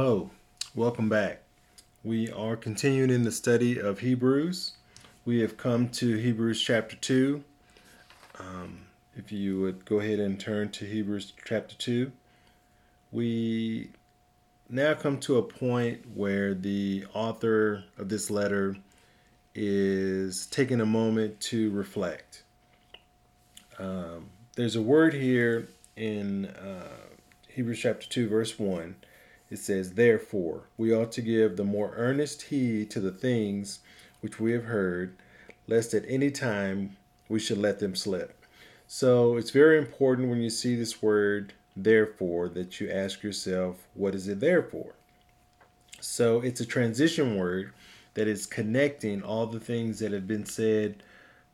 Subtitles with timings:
[0.00, 0.30] Hello,
[0.76, 1.42] welcome back.
[2.04, 4.74] We are continuing in the study of Hebrews.
[5.24, 7.42] We have come to Hebrews chapter 2.
[8.38, 8.82] Um,
[9.16, 12.12] if you would go ahead and turn to Hebrews chapter 2,
[13.10, 13.90] we
[14.70, 18.76] now come to a point where the author of this letter
[19.56, 22.44] is taking a moment to reflect.
[23.80, 26.86] Um, there's a word here in uh,
[27.48, 28.94] Hebrews chapter 2, verse 1
[29.50, 33.80] it says, Therefore, we ought to give the more earnest heed to the things
[34.20, 35.16] which we have heard,
[35.66, 36.96] lest at any time
[37.28, 38.34] we should let them slip.
[38.86, 44.14] So it's very important when you see this word, therefore, that you ask yourself, what
[44.14, 44.94] is it there for?
[46.00, 47.72] So it's a transition word
[48.14, 51.02] that is connecting all the things that have been said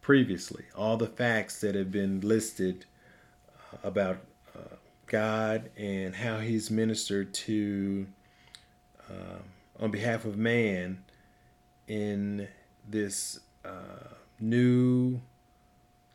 [0.00, 2.84] previously, all the facts that have been listed
[3.48, 4.18] uh, about
[5.14, 8.04] God and how He's ministered to
[9.08, 9.38] uh,
[9.78, 11.04] on behalf of man
[11.86, 12.48] in
[12.88, 14.08] this uh,
[14.40, 15.20] new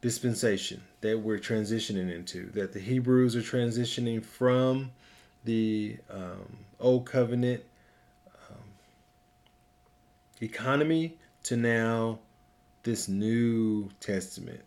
[0.01, 4.91] dispensation that we're transitioning into, that the Hebrews are transitioning from
[5.45, 7.63] the um, old covenant
[8.49, 8.63] um,
[10.41, 12.19] economy to now
[12.83, 14.65] this new testament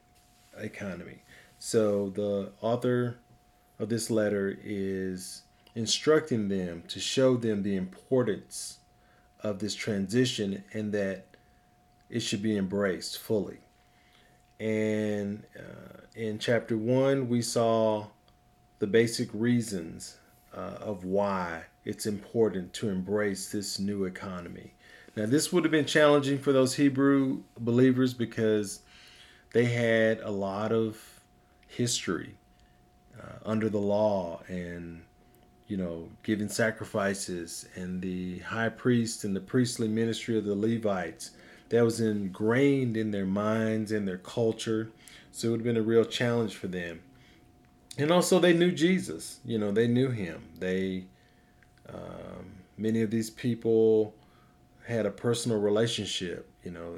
[0.56, 1.18] economy.
[1.58, 3.18] So the author
[3.82, 5.42] of this letter is
[5.74, 8.78] instructing them to show them the importance
[9.40, 11.24] of this transition and that
[12.08, 13.58] it should be embraced fully.
[14.60, 18.06] And uh, in chapter one, we saw
[18.78, 20.16] the basic reasons
[20.56, 24.74] uh, of why it's important to embrace this new economy.
[25.16, 28.82] Now, this would have been challenging for those Hebrew believers because
[29.52, 31.02] they had a lot of
[31.66, 32.36] history
[33.20, 35.02] uh, under the law and
[35.66, 37.66] you know giving sacrifices.
[37.74, 41.30] And the high priest and the priestly ministry of the levites
[41.68, 44.90] that was ingrained in their minds and their culture.
[45.30, 47.00] So it would have been a real challenge for them.
[47.96, 50.48] And also they knew jesus you know they knew him.
[50.58, 51.06] They
[51.88, 54.14] um, many of these people
[54.86, 56.96] had a personal relationship you know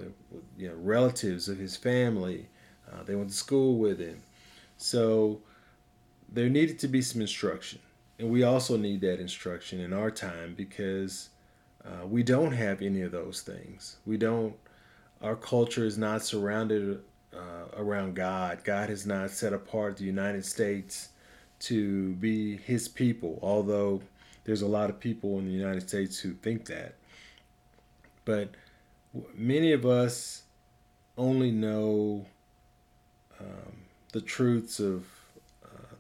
[0.57, 2.49] you know relatives of his family.
[2.91, 4.23] Uh, they went to school with him.
[4.77, 5.41] So
[6.35, 7.79] there needed to be some instruction.
[8.19, 11.31] And we also need that instruction in our time because
[11.85, 13.97] uh, we don't have any of those things.
[14.05, 14.55] We don't,
[15.23, 17.01] our culture is not surrounded
[17.33, 18.65] uh, around God.
[18.65, 21.11] God has not set apart the United States
[21.61, 24.01] to be his people, although
[24.45, 26.95] there's a lot of people in the United States who think that.
[28.25, 28.51] But
[29.35, 30.43] many of us
[31.17, 32.27] only know
[33.41, 33.77] um,
[34.13, 35.07] the truths of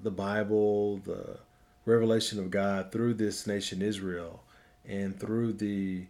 [0.04, 1.38] the Bible, the
[1.86, 4.42] revelation of God through this nation Israel,
[4.86, 6.06] and through the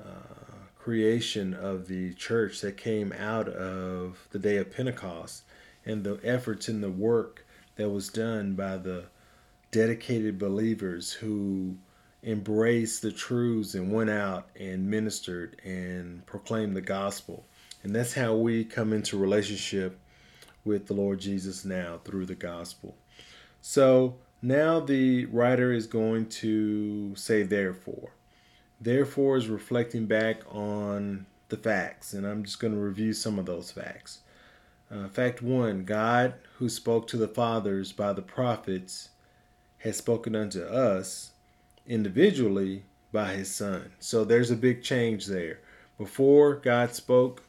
[0.00, 5.42] uh, creation of the church that came out of the day of Pentecost,
[5.84, 7.46] and the efforts and the work
[7.76, 9.04] that was done by the
[9.70, 11.76] dedicated believers who
[12.24, 17.44] embraced the truths and went out and ministered and proclaimed the gospel.
[17.82, 19.98] And that's how we come into relationship
[20.64, 22.96] with the Lord Jesus now through the gospel.
[23.70, 28.12] So now the writer is going to say therefore.
[28.80, 33.44] Therefore is reflecting back on the facts, and I'm just going to review some of
[33.44, 34.20] those facts.
[34.90, 39.10] Uh, fact one God, who spoke to the fathers by the prophets,
[39.80, 41.32] has spoken unto us
[41.86, 43.92] individually by his Son.
[43.98, 45.60] So there's a big change there.
[45.98, 47.42] Before, God spoke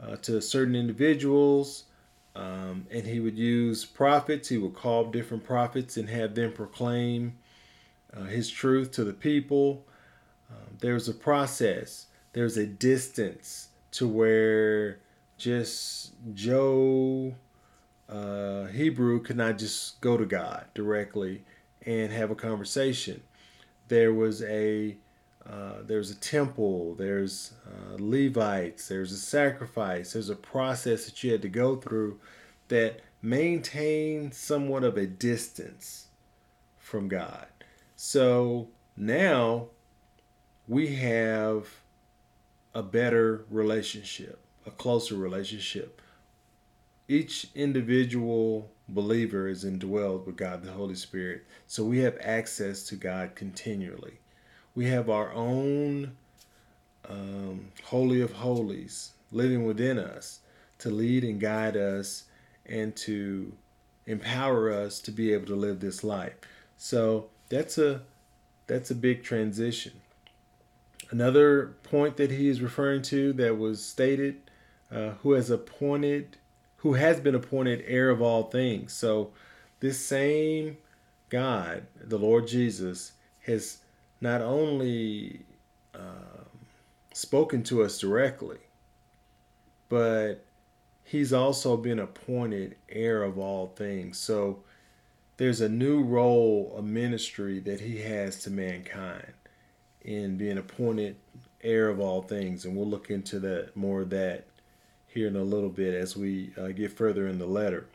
[0.00, 1.86] uh, to certain individuals
[2.34, 4.48] um, and he would use prophets.
[4.48, 7.38] He would call different prophets and have them proclaim
[8.14, 9.84] uh, his truth to the people.
[10.50, 14.98] Um, there's a process, there's a distance to where
[15.36, 17.34] just Joe
[18.08, 21.44] uh, Hebrew could not just go to God directly
[21.86, 23.22] and have a conversation.
[23.88, 24.96] There was a
[25.48, 31.32] uh, there's a temple, there's uh, Levites, there's a sacrifice, there's a process that you
[31.32, 32.18] had to go through
[32.68, 36.08] that maintained somewhat of a distance
[36.78, 37.46] from God.
[37.94, 39.68] So now
[40.66, 41.68] we have
[42.74, 46.00] a better relationship, a closer relationship.
[47.06, 52.96] Each individual believer is indwelled with God the Holy Spirit, so we have access to
[52.96, 54.20] God continually
[54.74, 56.16] we have our own
[57.08, 60.40] um, Holy of Holies living within us
[60.78, 62.24] to lead and guide us
[62.66, 63.52] and to
[64.06, 66.34] empower us to be able to live this life.
[66.76, 68.02] So that's a
[68.66, 69.92] that's a big transition.
[71.10, 74.40] Another point that he is referring to that was stated,
[74.90, 76.38] uh, who has appointed,
[76.78, 78.94] who has been appointed heir of all things.
[78.94, 79.30] So
[79.80, 80.78] this same
[81.28, 83.12] God, the Lord Jesus,
[83.46, 83.78] has
[84.24, 85.42] not only
[85.94, 86.48] um,
[87.12, 88.56] spoken to us directly,
[89.90, 90.42] but
[91.04, 94.18] he's also been appointed heir of all things.
[94.18, 94.60] So
[95.36, 99.34] there's a new role, a ministry that he has to mankind
[100.00, 101.16] in being appointed
[101.62, 102.64] heir of all things.
[102.64, 104.46] And we'll look into that more of that
[105.06, 107.88] here in a little bit as we uh, get further in the letter.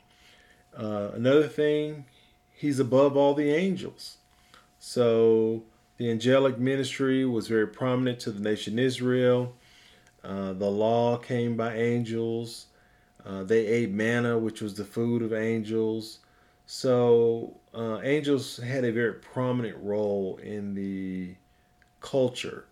[0.77, 2.05] Uh, another thing,
[2.51, 4.17] he's above all the angels.
[4.77, 5.63] So
[5.99, 9.53] the angelic ministry was very prominent to the nation Israel.
[10.23, 12.67] Uh, the law came by angels.
[13.25, 16.19] Uh, they ate manna, which was the food of angels.
[16.65, 21.35] So uh, angels had a very prominent role in the
[21.99, 22.65] culture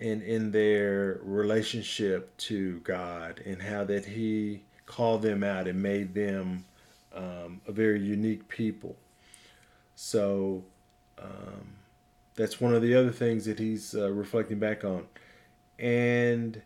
[0.00, 6.14] and in their relationship to God and how that He called them out and made
[6.14, 6.64] them
[7.14, 8.96] um, a very unique people.
[9.94, 10.64] So
[11.18, 11.81] um,
[12.34, 15.06] that's one of the other things that he's uh, reflecting back on.
[15.78, 16.62] And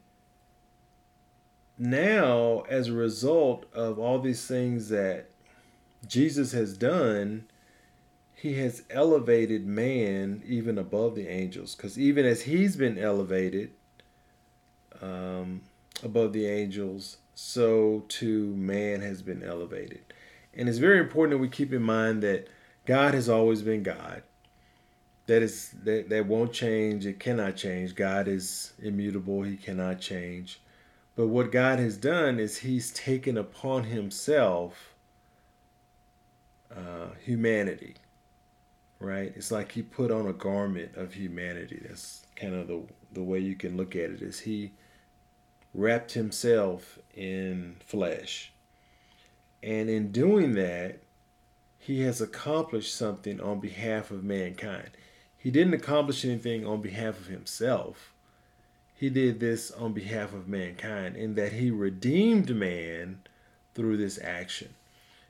[1.78, 5.30] now, as a result of all these things that
[6.06, 7.46] Jesus has done,
[8.34, 11.74] he has elevated man even above the angels.
[11.74, 13.72] Because even as he's been elevated
[15.00, 15.62] um,
[16.02, 20.00] above the angels, so too man has been elevated.
[20.54, 22.48] And it's very important that we keep in mind that
[22.86, 24.22] God has always been God.
[25.26, 27.04] That is that, that won't change.
[27.04, 27.94] It cannot change.
[27.94, 29.42] God is immutable.
[29.42, 30.60] He cannot change.
[31.16, 34.94] But what God has done is He's taken upon Himself
[36.70, 37.96] uh, humanity.
[39.00, 39.32] Right?
[39.34, 41.82] It's like He put on a garment of humanity.
[41.86, 42.82] That's kind of the
[43.12, 44.22] the way you can look at it.
[44.22, 44.72] Is He
[45.74, 48.52] wrapped Himself in flesh,
[49.62, 51.00] and in doing that,
[51.78, 54.90] He has accomplished something on behalf of mankind.
[55.46, 58.12] He didn't accomplish anything on behalf of himself.
[58.96, 63.20] He did this on behalf of mankind in that he redeemed man
[63.72, 64.74] through this action.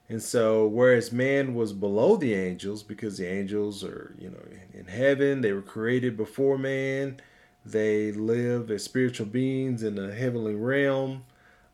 [0.08, 4.40] And so, whereas man was below the angels, because the angels are, you know,
[4.72, 7.20] in heaven, they were created before man,
[7.66, 11.24] they live as spiritual beings in the heavenly realm.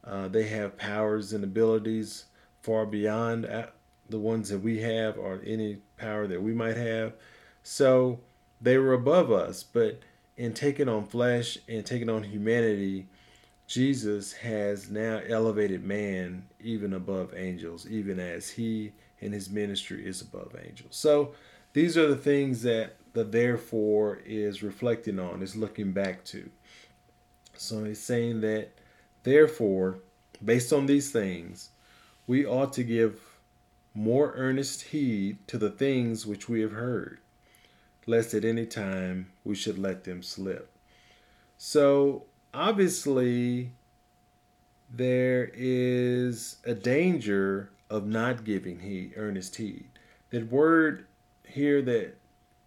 [0.02, 2.24] Uh, they have powers and abilities
[2.60, 3.66] far beyond uh,
[4.10, 7.12] the ones that we have or any power that we might have.
[7.62, 8.18] So,
[8.62, 10.00] they were above us, but
[10.36, 13.08] in taking on flesh and taking on humanity,
[13.66, 20.20] Jesus has now elevated man even above angels, even as he and his ministry is
[20.20, 20.94] above angels.
[20.94, 21.34] So
[21.72, 26.48] these are the things that the therefore is reflecting on, is looking back to.
[27.54, 28.70] So he's saying that
[29.22, 29.98] therefore,
[30.44, 31.70] based on these things,
[32.26, 33.20] we ought to give
[33.94, 37.21] more earnest heed to the things which we have heard
[38.06, 40.70] lest at any time we should let them slip.
[41.58, 43.72] So, obviously,
[44.90, 49.88] there is a danger of not giving heed, earnest heed.
[50.30, 51.06] That word
[51.46, 52.14] here that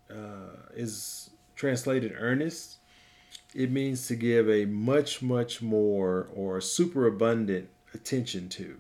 [0.10, 2.78] uh, is translated earnest,
[3.54, 8.78] it means to give a much, much more or superabundant attention to.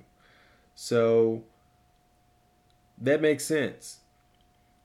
[0.75, 1.43] So
[2.99, 3.99] that makes sense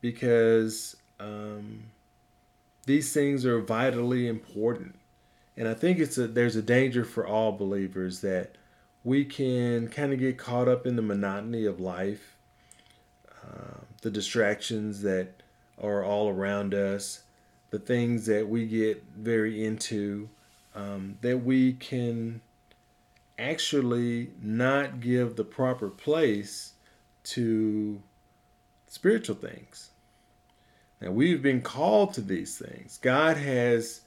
[0.00, 1.84] because um,
[2.86, 4.96] these things are vitally important.
[5.56, 8.56] And I think it's a there's a danger for all believers that
[9.04, 12.36] we can kind of get caught up in the monotony of life,
[13.42, 15.42] uh, the distractions that
[15.80, 17.22] are all around us,
[17.70, 20.28] the things that we get very into,
[20.74, 22.40] um, that we can
[23.38, 26.74] actually not give the proper place
[27.22, 28.02] to
[28.86, 29.89] spiritual things.
[31.00, 32.99] Now, we've been called to these things.
[33.00, 34.02] God has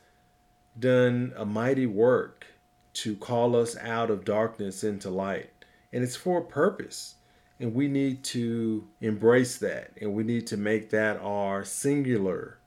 [0.78, 2.46] done a mighty work
[2.94, 5.50] to call us out of darkness into light,
[5.92, 7.16] and it's for a purpose.
[7.60, 12.58] And we need to embrace that, and we need to make that our singular,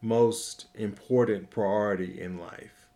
[0.00, 2.86] most important priority in life.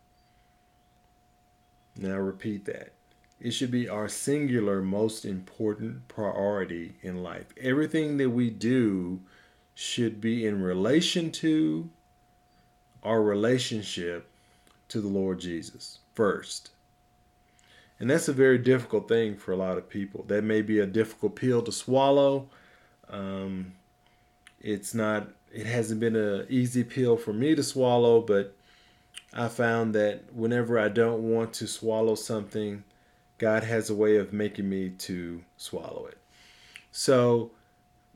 [1.97, 2.93] Now, repeat that.
[3.39, 7.47] It should be our singular, most important priority in life.
[7.59, 9.21] Everything that we do
[9.79, 11.87] should be in relation to
[13.03, 14.27] our relationship
[14.87, 16.71] to the Lord Jesus first.
[17.99, 20.25] And that's a very difficult thing for a lot of people.
[20.27, 22.49] That may be a difficult pill to swallow.
[23.07, 23.73] Um,
[24.59, 28.55] it's not it hasn't been an easy pill for me to swallow, but
[29.31, 32.83] I found that whenever I don't want to swallow something,
[33.37, 36.17] God has a way of making me to swallow it.
[36.91, 37.51] So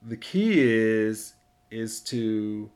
[0.02, 1.36] the key is
[1.72, 2.70] is to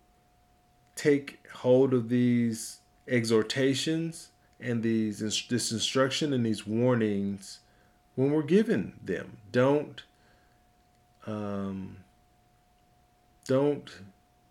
[0.95, 7.59] take hold of these exhortations and these this instruction and these warnings
[8.15, 9.37] when we're given them.
[9.51, 10.03] Don't
[11.27, 11.97] um,
[13.45, 13.89] don't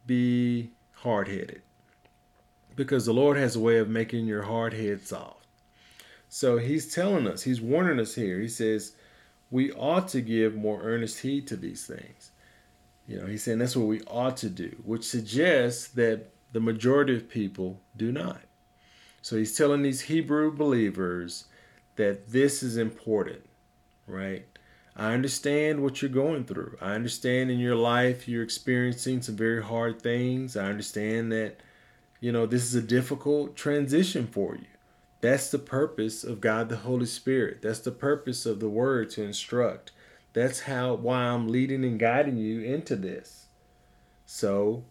[0.07, 1.63] be hard headed
[2.77, 5.47] because the Lord has a way of making your hard head soft.
[6.29, 8.41] So He's telling us, He's warning us here.
[8.41, 8.93] He says
[9.51, 12.31] we ought to give more earnest heed to these things.
[13.07, 17.17] You know, He's saying that's what we ought to do, which suggests that the majority
[17.17, 18.41] of people do not.
[19.23, 21.45] So He's telling these Hebrew believers
[21.97, 23.45] that this is important,
[24.07, 24.45] right?
[24.97, 26.79] I understand what you're going through.
[26.81, 30.57] I understand in your life you're experiencing some very hard things.
[30.57, 31.57] I understand that,
[32.21, 34.67] you know, this is a difficult transition for you.
[35.21, 37.63] That's the purpose of God the Holy Spirit.
[37.63, 39.91] That's the purpose of the Word to instruct.
[40.35, 43.47] That's how why I'm leading and guiding you into this.
[44.27, 44.85] So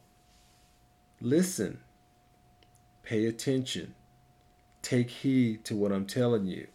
[1.21, 1.79] listen,
[3.03, 3.93] pay attention,
[4.81, 6.67] take heed to what I'm telling you.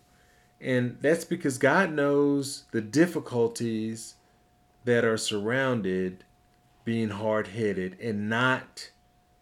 [0.60, 4.14] And that's because God knows the difficulties
[4.84, 6.24] that are surrounded
[6.84, 8.90] being hard headed and not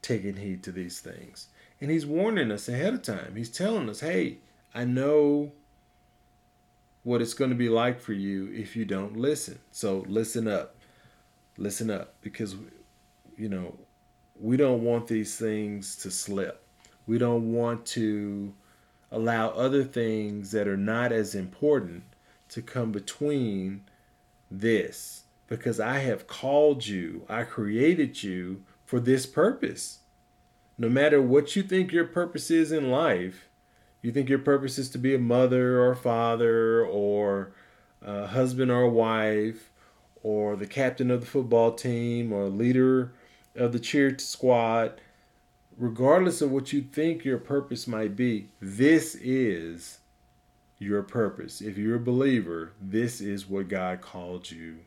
[0.03, 1.49] taking heed to these things.
[1.81, 3.35] And He's warning us ahead of time.
[3.35, 4.39] He's telling us, hey,
[4.75, 5.53] I know
[7.07, 9.61] what it's going to be like for you if you don't listen.
[9.71, 10.75] So listen up.
[11.57, 12.57] Listen up because,
[13.37, 13.79] you know,
[14.41, 16.67] we don't want these things to slip.
[17.07, 18.53] We don't want to
[19.13, 22.03] allow other things that are not as important
[22.49, 23.85] to come between
[24.51, 30.01] this because I have called you, I created you for this purpose.
[30.77, 33.49] No matter what you think your purpose is in life,
[34.07, 37.53] you think your purpose is to be a mother or a father or
[38.03, 39.71] a husband or a wife
[40.23, 43.13] or the captain of the football team or leader
[43.57, 45.01] of the cheer squad
[45.79, 49.99] regardless of what you think your purpose might be, this is
[50.79, 51.61] your purpose.
[51.61, 54.79] If you're a believer, this is what God called you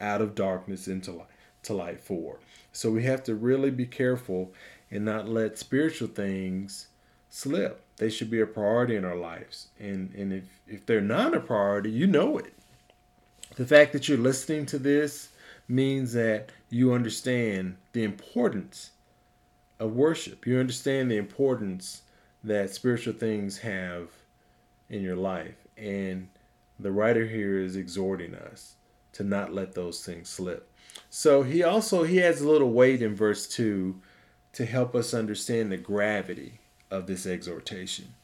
[0.00, 1.26] out of darkness into light
[1.64, 2.38] to light for.
[2.72, 4.52] So we have to really be careful
[4.90, 6.87] and not let spiritual things
[7.30, 7.84] slip.
[7.96, 9.68] They should be a priority in our lives.
[9.78, 12.52] And and if, if they're not a priority, you know it.
[13.56, 15.30] The fact that you're listening to this
[15.68, 18.90] means that you understand the importance
[19.78, 20.46] of worship.
[20.46, 22.02] You understand the importance
[22.44, 24.08] that spiritual things have
[24.88, 25.66] in your life.
[25.76, 26.28] And
[26.78, 28.74] the writer here is exhorting us
[29.12, 30.70] to not let those things slip.
[31.10, 34.00] So he also he adds a little weight in verse 2
[34.52, 38.14] to help us understand the gravity of this exhortation.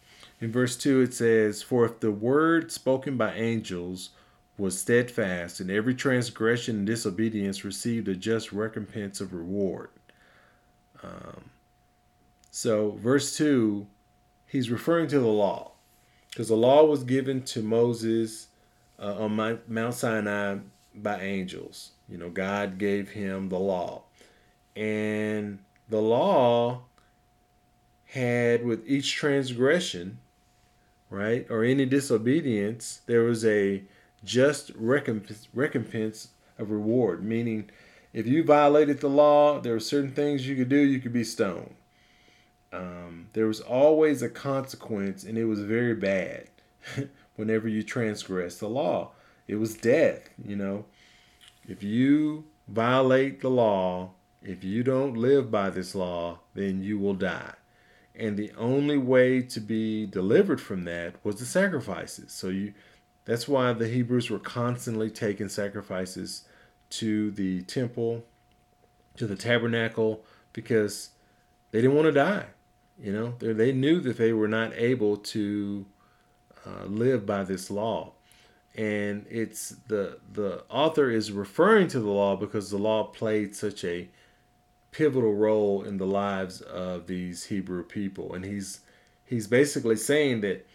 [0.41, 4.11] In verse 2 it says, "For if the word spoken by angels
[4.57, 9.91] was steadfast, and every transgression and disobedience received a just recompense of reward."
[11.03, 11.51] Um,
[12.51, 13.87] so, verse 2,
[14.47, 15.73] he's referring to the law
[16.31, 18.49] because the law was given to Moses
[18.99, 20.59] uh, on Mount Sinai
[20.95, 21.93] by angels.
[22.09, 24.03] You know, God gave him the law.
[24.77, 26.83] And the law
[28.15, 30.19] had, with each transgression,
[31.11, 33.83] right, or any disobedience, there was a
[34.25, 37.69] just recompense, recompense of reward, meaning
[38.13, 41.25] if you violated the law, there were certain things you could do, you could be
[41.25, 41.75] stoned.
[42.73, 46.49] Um, there was always a consequence, and it was very bad
[47.37, 49.11] whenever you transgress the law.
[49.49, 50.85] It was death, you know.
[51.69, 57.15] If you violate the law, if you don't live by this law, then you will
[57.15, 57.55] die.
[58.15, 62.33] And the only way to be delivered from that was the sacrifices.
[62.33, 62.75] So you
[63.25, 66.45] that's why the Hebrews were constantly taking sacrifices
[66.91, 68.25] to the temple,
[69.17, 71.11] to the tabernacle, because
[71.71, 72.47] they didn't want to die.
[73.03, 75.87] You know, they knew that they were not able to
[76.67, 78.13] uh, live by this law.
[78.77, 83.85] And it's the the author is referring to the law because the law played such
[83.85, 84.09] a
[84.95, 88.33] pivotal role in the lives of these Hebrew people.
[88.33, 88.81] And he's
[89.25, 90.67] he's basically saying that,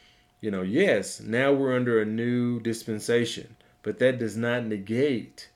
[0.41, 5.49] you know, yes, now we're under a new dispensation, but that does not negate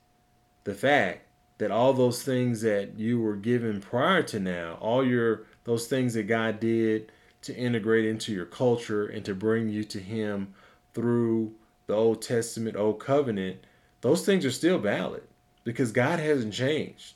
[0.64, 1.28] the fact
[1.58, 6.14] that all those things that you were given prior to now, all your those things
[6.14, 10.54] that God did to integrate into your culture and to bring you to Him
[10.94, 11.54] through
[11.88, 13.58] the Old Testament, Old Covenant,
[14.00, 15.24] those things are still valid
[15.66, 17.16] because God hasn't changed.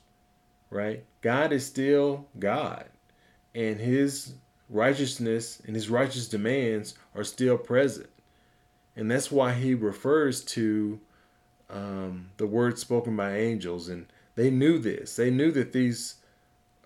[0.69, 1.03] Right?
[1.21, 2.85] God is still God,
[3.55, 4.33] and His
[4.69, 8.09] righteousness and His righteous demands are still present.
[8.95, 10.99] And that's why He refers to
[11.69, 13.89] um, the words spoken by angels.
[13.89, 15.15] And they knew this.
[15.15, 16.15] They knew that these,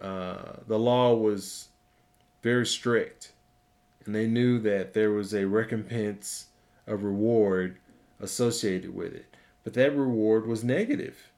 [0.02, 1.70] uh, the law was
[2.42, 3.32] very strict.
[4.06, 6.48] And they knew that there was a recompense,
[6.88, 7.78] a reward
[8.20, 9.36] associated with it.
[9.64, 11.31] But that reward was negative.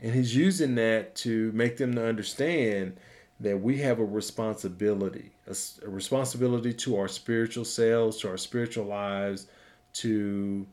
[0.00, 2.96] And he's using that to make them to understand
[3.40, 8.84] that we have a responsibility, a, a, responsibility to our spiritual selves, to our spiritual
[8.84, 9.46] lives,
[9.94, 10.66] to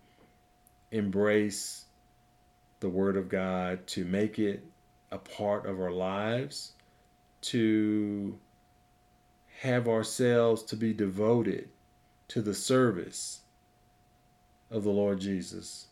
[0.91, 1.85] embrace
[2.79, 4.63] the Word of God, to make it
[5.11, 6.73] a part of our lives,
[7.41, 8.37] to
[9.59, 11.69] have ourselves to be devoted
[12.27, 13.41] to the service
[14.69, 15.87] of the Lord Jesus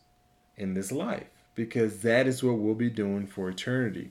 [0.56, 4.10] in this life because that is what we'll be doing for eternity.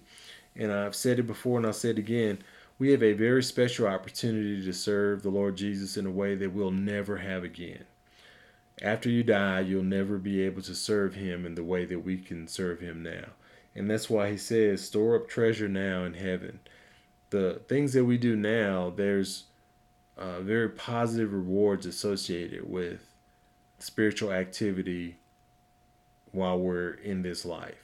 [0.55, 2.43] And I've said it before and I'll say it again.
[2.77, 6.53] We have a very special opportunity to serve the Lord Jesus in a way that
[6.53, 7.85] we'll never have again.
[8.83, 12.17] After you die, you'll never be able to serve Him in the way that we
[12.17, 13.25] can serve Him now.
[13.75, 16.59] And that's why He says, store up treasure now in heaven.
[17.31, 19.45] The things that we do now, there's
[20.17, 23.01] uh, very positive rewards associated with
[23.79, 25.17] spiritual activity
[26.31, 27.83] while we're in this life.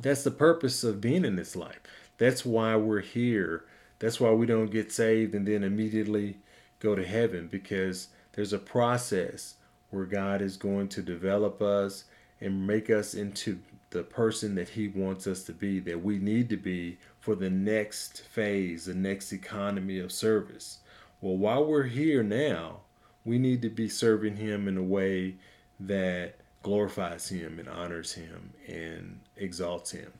[0.00, 1.80] That's the purpose of being in this life.
[2.18, 3.64] That's why we're here.
[3.98, 6.38] That's why we don't get saved and then immediately
[6.80, 9.54] go to heaven because there's a process
[9.90, 12.04] where God is going to develop us
[12.40, 13.58] and make us into
[13.90, 17.50] the person that He wants us to be, that we need to be for the
[17.50, 20.78] next phase, the next economy of service.
[21.20, 22.80] Well, while we're here now,
[23.24, 25.36] we need to be serving Him in a way
[25.80, 30.12] that glorifies Him and honors Him and exalts Him.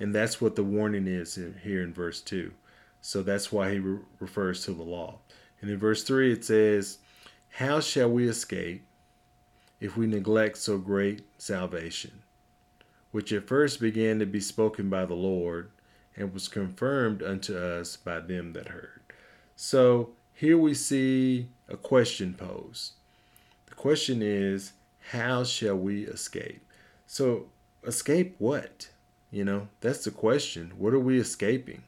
[0.00, 2.52] And that's what the warning is here in verse 2.
[3.00, 5.18] So that's why he re- refers to the law.
[5.60, 6.98] And in verse 3, it says,
[7.50, 8.86] How shall we escape
[9.78, 12.22] if we neglect so great salvation,
[13.10, 15.70] which at first began to be spoken by the Lord
[16.16, 19.02] and was confirmed unto us by them that heard?
[19.54, 22.92] So here we see a question posed.
[23.66, 24.72] The question is,
[25.10, 26.66] how shall we escape?
[27.06, 27.46] So,
[27.84, 28.88] escape what?
[29.30, 30.72] You know, that's the question.
[30.78, 31.82] What are we escaping?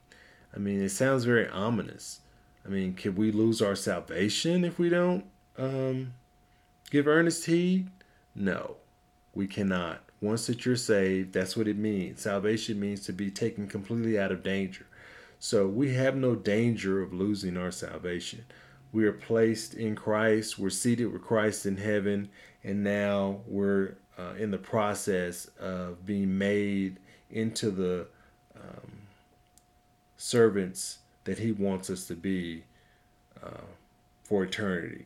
[0.54, 2.20] I mean, it sounds very ominous.
[2.64, 5.24] I mean, can we lose our salvation if we don't
[5.56, 6.14] um,
[6.90, 7.88] give earnest heed?
[8.34, 8.76] No,
[9.34, 10.02] we cannot.
[10.20, 12.22] Once that you're saved, that's what it means.
[12.22, 14.86] Salvation means to be taken completely out of danger.
[15.38, 18.44] So we have no danger of losing our salvation.
[18.96, 22.30] We are placed in Christ, we're seated with Christ in heaven,
[22.64, 26.96] and now we're uh, in the process of being made
[27.30, 28.06] into the
[28.54, 28.90] um,
[30.16, 32.64] servants that He wants us to be
[33.44, 33.66] uh,
[34.24, 35.04] for eternity.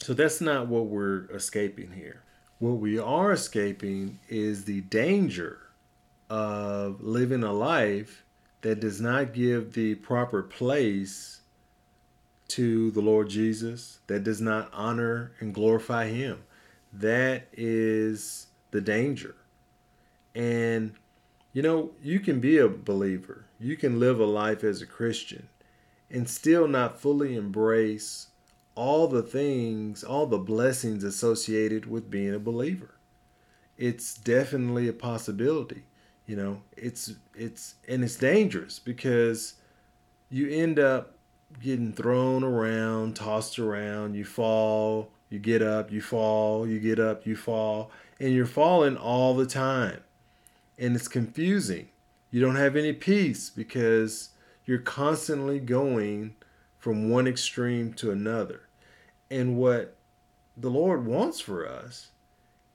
[0.00, 2.22] So that's not what we're escaping here.
[2.60, 5.58] What we are escaping is the danger
[6.30, 8.24] of living a life
[8.62, 11.35] that does not give the proper place
[12.48, 16.44] to the Lord Jesus, that does not honor and glorify Him.
[16.92, 19.34] That is the danger.
[20.34, 20.94] And,
[21.52, 25.48] you know, you can be a believer, you can live a life as a Christian,
[26.10, 28.28] and still not fully embrace
[28.74, 32.94] all the things, all the blessings associated with being a believer.
[33.78, 35.84] It's definitely a possibility.
[36.26, 39.54] You know, it's it's and it's dangerous because
[40.28, 41.15] you end up
[41.60, 47.26] getting thrown around, tossed around, you fall, you get up, you fall, you get up,
[47.26, 50.00] you fall, and you're falling all the time.
[50.78, 51.88] And it's confusing.
[52.30, 54.30] You don't have any peace because
[54.64, 56.34] you're constantly going
[56.78, 58.62] from one extreme to another.
[59.30, 59.96] And what
[60.56, 62.10] the Lord wants for us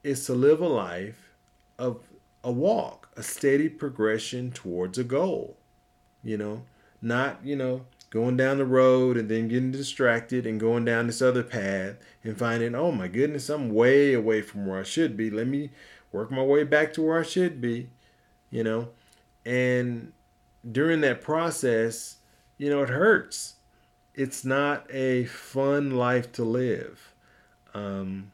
[0.04, 1.34] is to live a life
[1.78, 2.00] of
[2.44, 5.58] a walk, a steady progression towards a goal.
[6.24, 6.64] You know,
[7.02, 11.22] not, you know, going down the road and then getting distracted and going down this
[11.22, 15.32] other path and finding, oh my goodness, I'm way away from where I should be.
[15.32, 15.72] Let me
[16.12, 17.90] work my way back to where I should be,
[18.52, 18.90] you know.
[19.46, 20.12] And
[20.70, 22.18] during that process,
[22.58, 23.56] you know, it hurts.
[24.14, 27.14] It's not a fun life to live.
[27.74, 28.34] Um,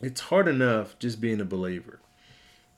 [0.00, 1.98] it's hard enough just being a believer.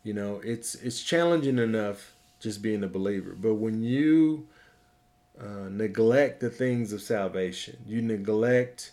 [0.03, 3.37] You know, it's it's challenging enough just being a believer.
[3.39, 4.49] But when you
[5.41, 7.79] uh, neglect the things of salvation.
[7.87, 8.93] You neglect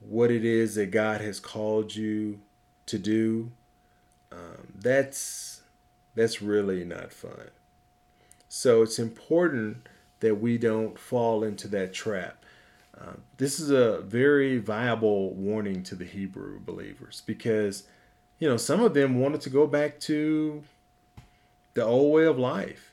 [0.00, 2.40] what it is that God has called you
[2.86, 3.52] to do.
[4.30, 5.62] Um, that's
[6.14, 7.50] that's really not fun.
[8.48, 9.88] So it's important
[10.20, 12.44] that we don't fall into that trap.
[12.98, 17.84] Uh, this is a very viable warning to the Hebrew believers because,
[18.38, 20.62] you know, some of them wanted to go back to
[21.74, 22.91] the old way of life.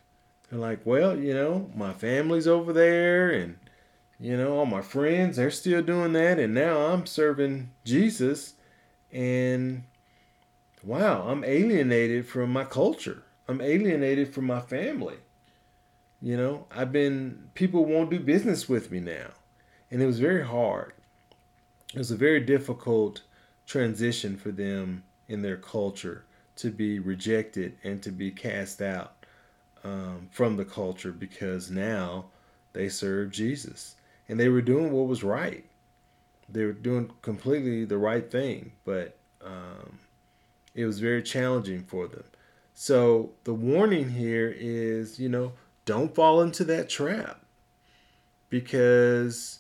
[0.50, 3.58] They're like, well, you know, my family's over there and,
[4.20, 6.40] you know, all my friends, they're still doing that.
[6.40, 8.56] And now I'm serving Jesus.
[9.12, 9.84] And
[10.84, 13.24] wow, I'm alienated from my culture.
[13.48, 15.18] I'm alienated from my family.
[16.22, 19.28] You know, I've been, people won't do business with me now.
[19.92, 20.94] And it was very hard.
[21.94, 23.22] It was a very difficult
[23.66, 26.26] transition for them in their culture
[26.58, 29.19] to be rejected and to be cast out
[29.84, 32.26] um, from the culture because now
[32.74, 33.96] they serve Jesus.
[34.28, 35.66] And they were doing what was right.
[36.48, 40.00] They were doing completely the right thing, but um,
[40.74, 42.24] it was very challenging for them.
[42.74, 45.54] So the warning here is, you know,
[45.86, 47.44] don't fall into that trap
[48.50, 49.60] because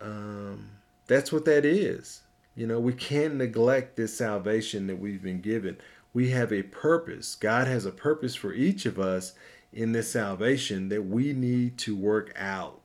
[0.00, 0.70] um,
[1.06, 2.22] that's what that is.
[2.56, 5.78] You know, we can't neglect this salvation that we've been given.
[6.12, 7.34] We have a purpose.
[7.34, 9.32] God has a purpose for each of us
[9.72, 12.80] in this salvation that we need to work out.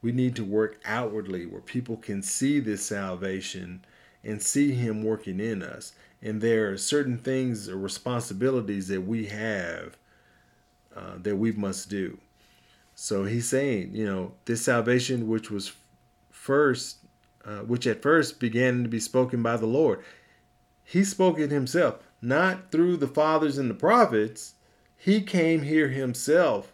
[0.00, 3.84] We need to work outwardly where people can see this salvation
[4.24, 5.92] and see Him working in us.
[6.22, 9.96] And there are certain things or responsibilities that we have
[10.94, 12.18] uh, that we must do.
[12.94, 15.72] So he's saying, you know, this salvation, which was
[16.30, 16.98] first,
[17.44, 20.04] uh, which at first began to be spoken by the Lord,
[20.84, 24.54] he spoke it himself, not through the fathers and the prophets.
[24.96, 26.72] He came here himself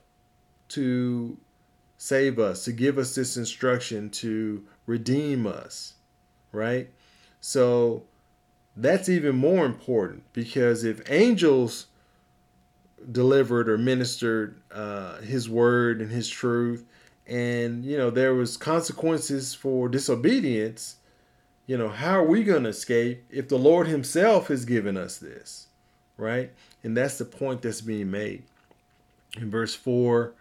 [0.69, 1.39] to
[1.97, 5.95] save us, to give us this instruction, to redeem us,
[6.53, 6.91] right?
[7.41, 8.05] So
[8.77, 11.87] that's even more important because if angels
[13.11, 16.85] delivered or ministered uh, his word and his truth
[17.27, 20.97] and you know there was consequences for disobedience
[21.69, 25.19] you know how are we going to escape if the lord himself has given us
[25.19, 25.69] this
[26.17, 26.51] right
[26.83, 28.43] and that's the point that's being made
[29.37, 30.33] in verse 4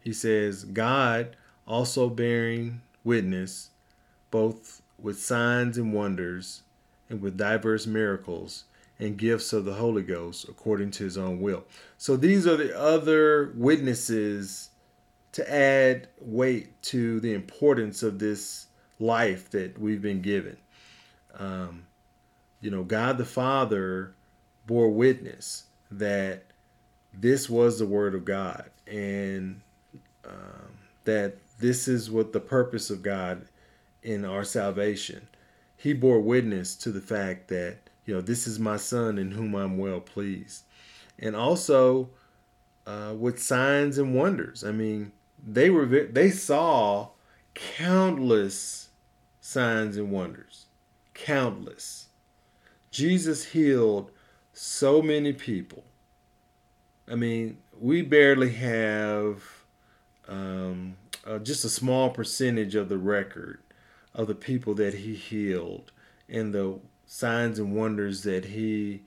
[0.00, 1.34] he says god
[1.66, 3.70] also bearing witness
[4.30, 6.62] both with signs and wonders
[7.08, 8.64] and with diverse miracles
[8.98, 11.64] and gifts of the Holy Ghost according to his own will.
[11.98, 14.70] So these are the other witnesses
[15.32, 18.66] to add weight to the importance of this
[18.98, 20.56] life that we've been given.
[21.38, 21.86] Um,
[22.60, 24.14] you know, God the Father
[24.66, 26.44] bore witness that
[27.12, 29.60] this was the Word of God and
[30.24, 33.46] um, that this is what the purpose of God
[34.02, 35.28] in our salvation.
[35.76, 39.54] He bore witness to the fact that you know, this is my son in whom
[39.54, 40.62] I'm well pleased.
[41.18, 42.08] And also
[42.86, 44.62] uh, with signs and wonders.
[44.62, 45.12] I mean,
[45.44, 47.08] they were they saw
[47.54, 48.85] countless
[49.46, 50.66] signs and wonders.
[51.14, 52.08] Countless.
[52.90, 54.10] Jesus healed
[54.52, 55.84] so many people.
[57.08, 59.44] I mean, we barely have
[60.26, 63.60] um, uh, just a small percentage of the record
[64.12, 65.92] of the people that he healed
[66.28, 69.02] and the signs and wonders that he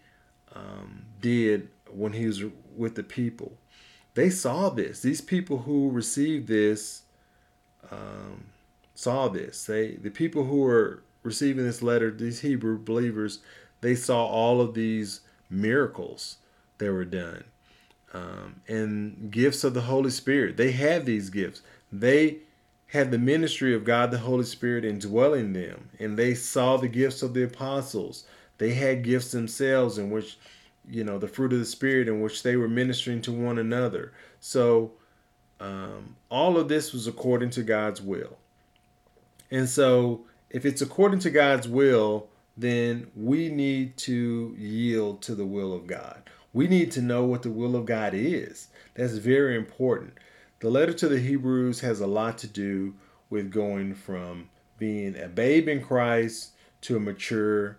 [0.56, 2.44] um, did when he was
[2.78, 3.58] with the people.
[4.14, 5.02] They saw this.
[5.02, 7.02] These people who received this
[7.92, 8.46] um,
[9.00, 9.66] saw this.
[9.66, 13.40] They, the people who were receiving this letter, these Hebrew believers,
[13.80, 16.38] they saw all of these miracles
[16.80, 17.46] that were done.
[18.14, 20.58] Um, and gifts of the Holy Spirit.
[20.58, 21.62] They had these gifts.
[21.94, 22.40] They
[22.88, 27.22] had the ministry of God the Holy Spirit indwelling them, and they saw the gifts
[27.22, 28.26] of the apostles.
[28.58, 30.38] They had gifts themselves in which,
[30.90, 34.12] you know, the fruit of the Spirit in which they were ministering to one another.
[34.42, 34.92] So,
[35.62, 38.38] um, all of this was according to God's will.
[39.52, 45.46] And so, if it's according to God's will, then we need to yield to the
[45.46, 46.30] will of God.
[46.52, 48.68] We need to know what the will of God is.
[48.96, 50.14] That's very important.
[50.60, 52.96] The letter to the Hebrews has a lot to do
[53.30, 57.78] with going from being a babe in Christ to a mature,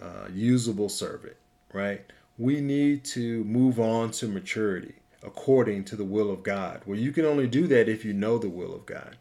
[0.00, 1.36] uh, usable servant,
[1.72, 2.02] right?
[2.38, 6.82] We need to move on to maturity according to the will of God.
[6.86, 9.16] Well, you can only do that if you know the will of God.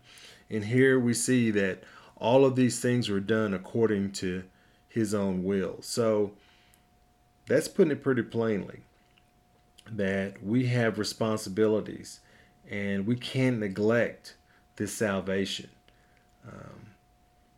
[0.49, 1.84] And here we see that
[2.17, 4.43] all of these things were done according to
[4.88, 5.77] his own will.
[5.81, 6.31] So
[7.47, 8.81] that's putting it pretty plainly
[9.91, 12.21] that we have responsibilities
[12.69, 14.36] and we can't neglect
[14.77, 15.69] this salvation.
[16.47, 16.88] Um,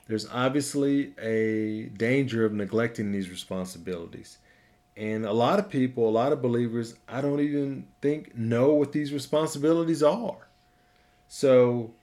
[0.07, 4.37] there's obviously a danger of neglecting these responsibilities.
[4.95, 8.91] And a lot of people, a lot of believers, I don't even think know what
[8.91, 10.47] these responsibilities are.
[11.27, 11.93] So,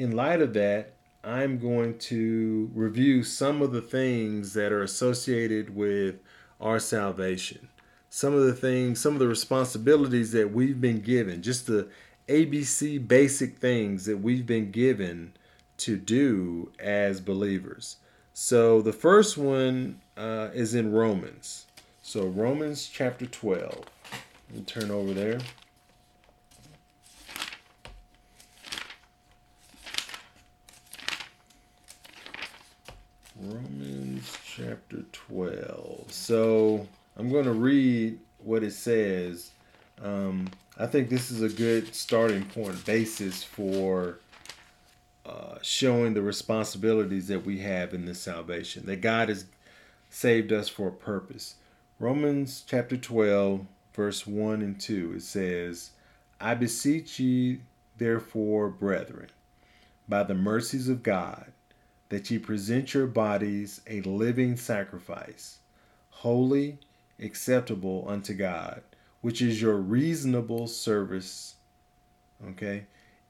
[0.00, 5.76] in light of that, I'm going to review some of the things that are associated
[5.76, 6.20] with
[6.58, 7.68] our salvation.
[8.08, 11.86] Some of the things, some of the responsibilities that we've been given, just the
[12.28, 15.34] ABC basic things that we've been given
[15.76, 17.96] to do as believers.
[18.32, 21.66] So the first one uh, is in Romans.
[22.02, 23.84] So Romans chapter 12.
[24.48, 25.40] Let me turn over there.
[33.42, 36.12] Romans chapter 12.
[36.12, 39.52] So I'm going to read what it says.
[40.02, 44.18] Um, I think this is a good starting point, basis for
[45.24, 49.46] uh, showing the responsibilities that we have in this salvation, that God has
[50.10, 51.54] saved us for a purpose.
[51.98, 55.92] Romans chapter 12, verse 1 and 2, it says,
[56.38, 57.60] I beseech ye,
[57.96, 59.28] therefore, brethren,
[60.06, 61.52] by the mercies of God,
[62.10, 65.58] that ye present your bodies a living sacrifice,
[66.10, 66.78] holy,
[67.20, 68.82] acceptable unto God,
[69.20, 71.54] which is your reasonable service.
[72.48, 72.86] Okay?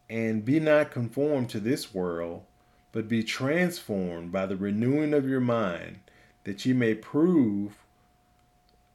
[0.09, 2.43] And be not conformed to this world,
[2.91, 6.01] but be transformed by the renewing of your mind,
[6.45, 7.77] that ye may prove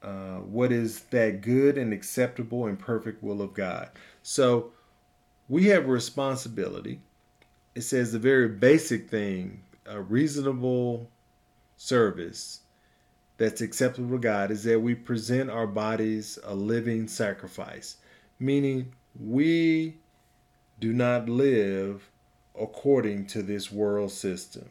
[0.02, 3.88] uh, what is that good and acceptable and perfect will of God.
[4.22, 4.72] So
[5.48, 7.00] we have a responsibility.
[7.74, 11.10] It says the very basic thing a reasonable
[11.76, 12.60] service
[13.38, 17.96] that's acceptable to God is that we present our bodies a living sacrifice,
[18.38, 19.96] meaning we
[20.80, 22.10] do not live
[22.58, 24.70] according to this world system.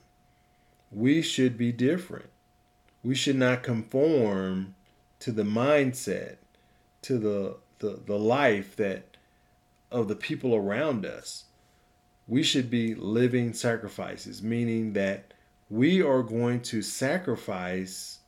[0.92, 2.30] We should be different.
[3.04, 4.76] We should not conform
[5.20, 6.38] to the mindset,
[7.04, 9.18] to the, the, the life that
[9.92, 11.45] of the people around us
[12.28, 15.34] we should be living sacrifices, meaning that
[15.70, 18.20] we are going to sacrifice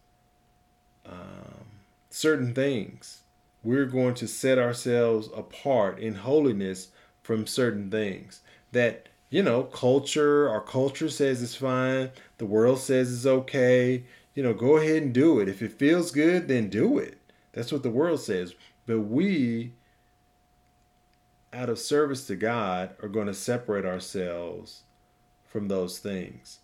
[1.06, 1.66] um,
[2.10, 3.22] certain things.
[3.64, 6.90] We're going to set ourselves apart in holiness
[7.24, 13.14] from certain things that, you know, culture, our culture says it's fine, the world says
[13.14, 14.04] it's okay.
[14.36, 15.50] You know, go ahead and do it.
[15.50, 17.18] If it feels good, then do it.
[17.54, 18.54] That's what the world says.
[18.86, 19.74] But we
[21.58, 24.84] out of service to God, are going to separate ourselves
[25.44, 26.60] from those things.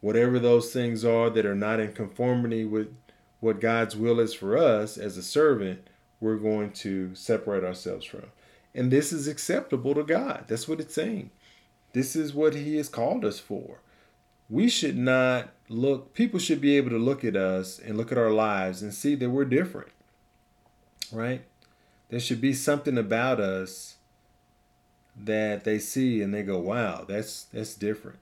[0.00, 2.88] Whatever those things are that are not in conformity with
[3.40, 5.86] what God's will is for us as a servant,
[6.18, 8.24] we're going to separate ourselves from.
[8.74, 10.44] And this is acceptable to God.
[10.48, 11.30] That's what it's saying.
[11.92, 13.80] This is what He has called us for.
[14.48, 18.18] We should not look, people should be able to look at us and look at
[18.18, 19.90] our lives and see that we're different,
[21.12, 21.42] right?
[22.08, 23.97] There should be something about us
[25.24, 28.20] that they see and they go, "Wow, that's that's different."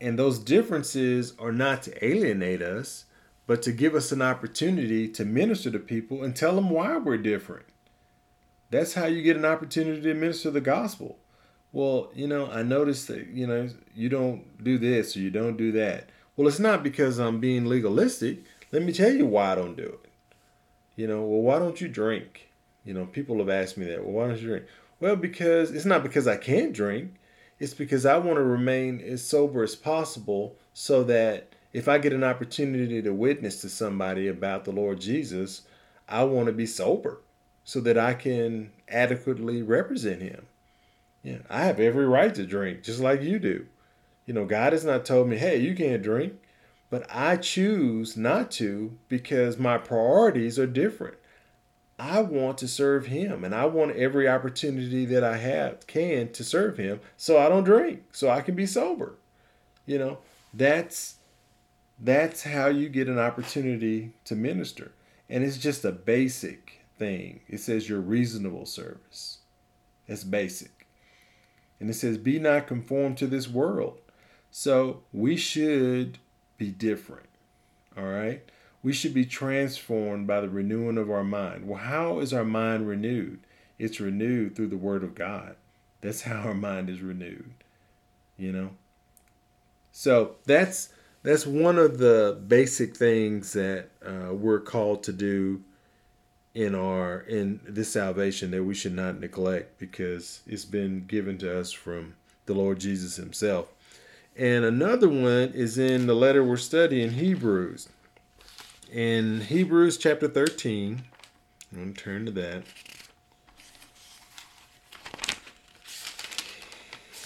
[0.00, 3.04] And those differences are not to alienate us,
[3.46, 7.18] but to give us an opportunity to minister to people and tell them why we're
[7.18, 7.66] different.
[8.70, 11.18] That's how you get an opportunity to minister the gospel.
[11.72, 15.56] Well, you know, I noticed that, you know, you don't do this or you don't
[15.56, 16.08] do that.
[16.36, 18.44] Well, it's not because I'm being legalistic.
[18.72, 20.10] Let me tell you why I don't do it.
[20.96, 22.50] You know, well, why don't you drink?
[22.84, 24.04] You know, people have asked me that.
[24.04, 24.64] Well, why don't you drink?
[25.02, 27.14] Well, because it's not because I can't drink.
[27.58, 32.12] It's because I want to remain as sober as possible so that if I get
[32.12, 35.62] an opportunity to witness to somebody about the Lord Jesus,
[36.08, 37.20] I want to be sober
[37.64, 40.46] so that I can adequately represent him.
[41.24, 43.66] Yeah, I have every right to drink just like you do.
[44.24, 46.34] You know, God has not told me, "Hey, you can't drink."
[46.90, 51.16] But I choose not to because my priorities are different.
[52.04, 56.42] I want to serve him and I want every opportunity that I have can to
[56.42, 59.14] serve him so I don't drink so I can be sober.
[59.86, 60.18] You know,
[60.52, 61.14] that's
[62.00, 64.90] that's how you get an opportunity to minister.
[65.30, 67.42] And it's just a basic thing.
[67.48, 69.38] It says your reasonable service.
[70.08, 70.88] It's basic.
[71.78, 74.00] And it says be not conformed to this world.
[74.50, 76.18] So we should
[76.58, 77.28] be different.
[77.96, 78.42] All right?
[78.82, 81.66] We should be transformed by the renewing of our mind.
[81.66, 83.40] Well, how is our mind renewed?
[83.78, 85.56] It's renewed through the Word of God.
[86.00, 87.52] That's how our mind is renewed.
[88.36, 88.70] You know?
[89.92, 90.88] So that's
[91.22, 95.62] that's one of the basic things that uh, we're called to do
[96.54, 101.60] in our in this salvation that we should not neglect because it's been given to
[101.60, 102.14] us from
[102.46, 103.68] the Lord Jesus Himself.
[104.36, 107.88] And another one is in the letter we're studying, Hebrews
[108.92, 111.02] in Hebrews chapter 13,
[111.72, 112.62] I'm going to turn to that.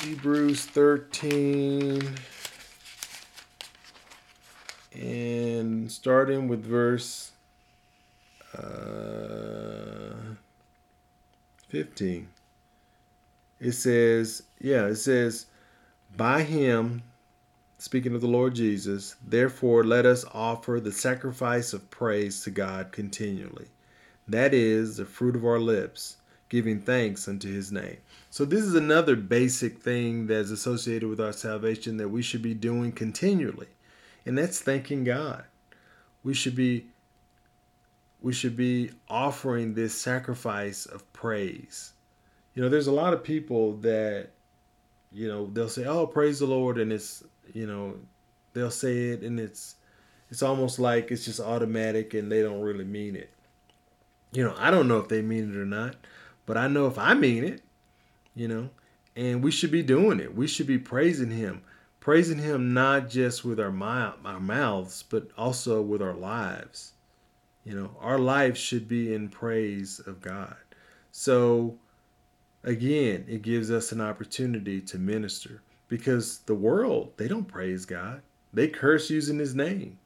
[0.00, 2.14] Hebrews 13.
[4.94, 7.32] And starting with verse
[8.56, 10.14] uh,
[11.68, 12.28] 15.
[13.58, 15.46] It says, yeah, it says,
[16.16, 17.02] by him,
[17.78, 22.92] speaking of the Lord Jesus, therefore let us offer the sacrifice of praise to God
[22.92, 23.68] continually.
[24.28, 26.16] That is the fruit of our lips,
[26.48, 27.98] giving thanks unto his name.
[28.30, 32.54] So, this is another basic thing that's associated with our salvation that we should be
[32.54, 33.68] doing continually,
[34.24, 35.44] and that's thanking God.
[36.24, 36.86] We should be
[38.20, 41.92] we should be offering this sacrifice of praise.
[42.54, 44.30] You know, there's a lot of people that,
[45.12, 47.94] you know, they'll say, "Oh, praise the Lord," and it's, you know,
[48.52, 49.76] they'll say it, and it's,
[50.30, 53.30] it's almost like it's just automatic, and they don't really mean it.
[54.32, 55.96] You know, I don't know if they mean it or not,
[56.46, 57.62] but I know if I mean it,
[58.34, 58.70] you know,
[59.16, 60.34] and we should be doing it.
[60.34, 61.62] We should be praising Him,
[62.00, 66.92] praising Him not just with our mouth, our mouths, but also with our lives.
[67.64, 70.56] You know, our life should be in praise of God.
[71.10, 71.78] So,
[72.62, 78.22] again, it gives us an opportunity to minister because the world, they don't praise God.
[78.52, 79.98] They curse using his name.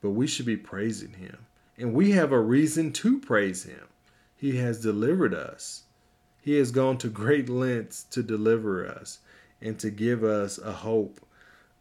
[0.00, 1.46] But we should be praising him.
[1.76, 3.88] And we have a reason to praise him.
[4.36, 5.84] He has delivered us.
[6.40, 9.20] He has gone to great lengths to deliver us
[9.60, 11.20] and to give us a hope.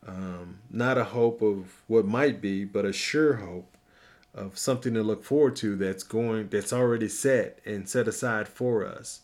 [0.07, 3.77] Um, not a hope of what might be, but a sure hope
[4.33, 8.85] of something to look forward to that's going that's already set and set aside for
[8.85, 9.21] us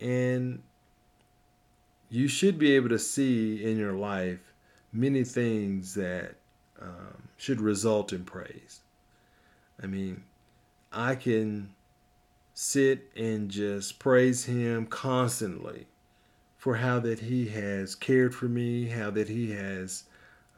[0.00, 0.62] and
[2.10, 4.52] you should be able to see in your life
[4.92, 6.34] many things that
[6.80, 8.80] um, should result in praise.
[9.82, 10.24] I mean
[10.92, 11.72] i can
[12.52, 15.86] sit and just praise him constantly
[16.56, 20.02] for how that he has cared for me how that he has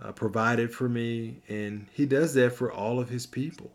[0.02, 3.70] uh, provided for me and he does that for all of his people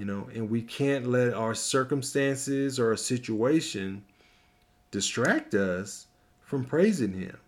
[0.00, 4.02] you know, and we can't let our circumstances or a situation
[4.90, 6.06] distract us
[6.50, 7.38] from praising Him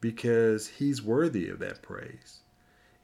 [0.00, 2.40] because He's worthy of that praise.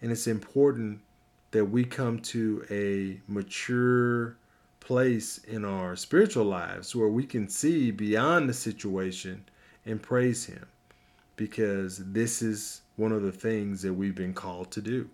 [0.01, 1.03] And it's important
[1.51, 4.39] that we come to a mature
[4.81, 9.45] place in our spiritual lives where we can see beyond the situation
[9.85, 10.65] and praise Him
[11.37, 15.11] because this is one of the things that we've been called to do.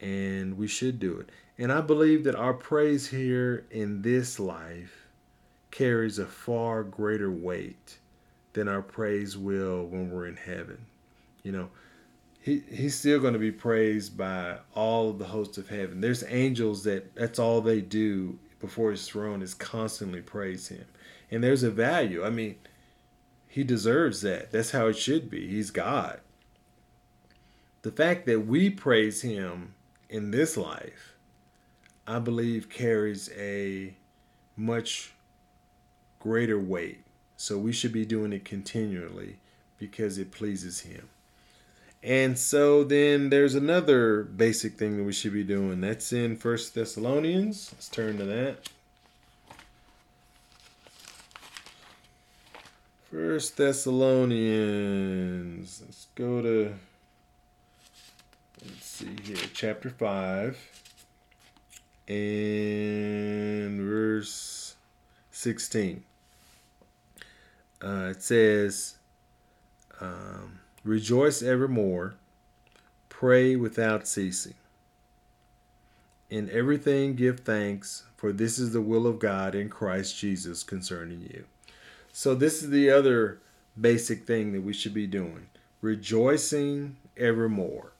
[0.00, 1.30] And we should do it.
[1.58, 5.06] And I believe that our praise here in this life
[5.70, 7.98] carries a far greater weight
[8.58, 10.84] than our praise will when we're in heaven.
[11.44, 11.68] You know,
[12.40, 16.00] he, he's still going to be praised by all of the hosts of heaven.
[16.00, 20.84] There's angels that that's all they do before his throne is constantly praise him.
[21.30, 22.24] And there's a value.
[22.24, 22.56] I mean,
[23.46, 24.50] he deserves that.
[24.50, 25.46] That's how it should be.
[25.46, 26.20] He's God.
[27.82, 29.74] The fact that we praise him
[30.10, 31.14] in this life
[32.08, 33.94] I believe carries a
[34.56, 35.12] much
[36.18, 37.04] greater weight.
[37.40, 39.36] So we should be doing it continually
[39.78, 41.08] because it pleases Him.
[42.02, 45.80] And so then there's another basic thing that we should be doing.
[45.80, 47.70] That's in First Thessalonians.
[47.72, 48.68] Let's turn to that.
[53.12, 55.80] First Thessalonians.
[55.84, 56.74] Let's go to
[58.64, 60.58] let's see here, chapter 5
[62.08, 64.74] and verse
[65.30, 66.02] 16.
[67.82, 68.96] Uh, it says,
[70.00, 72.14] um, Rejoice evermore,
[73.08, 74.54] pray without ceasing.
[76.30, 81.22] In everything give thanks, for this is the will of God in Christ Jesus concerning
[81.22, 81.44] you.
[82.12, 83.40] So, this is the other
[83.80, 85.46] basic thing that we should be doing
[85.80, 87.92] rejoicing evermore.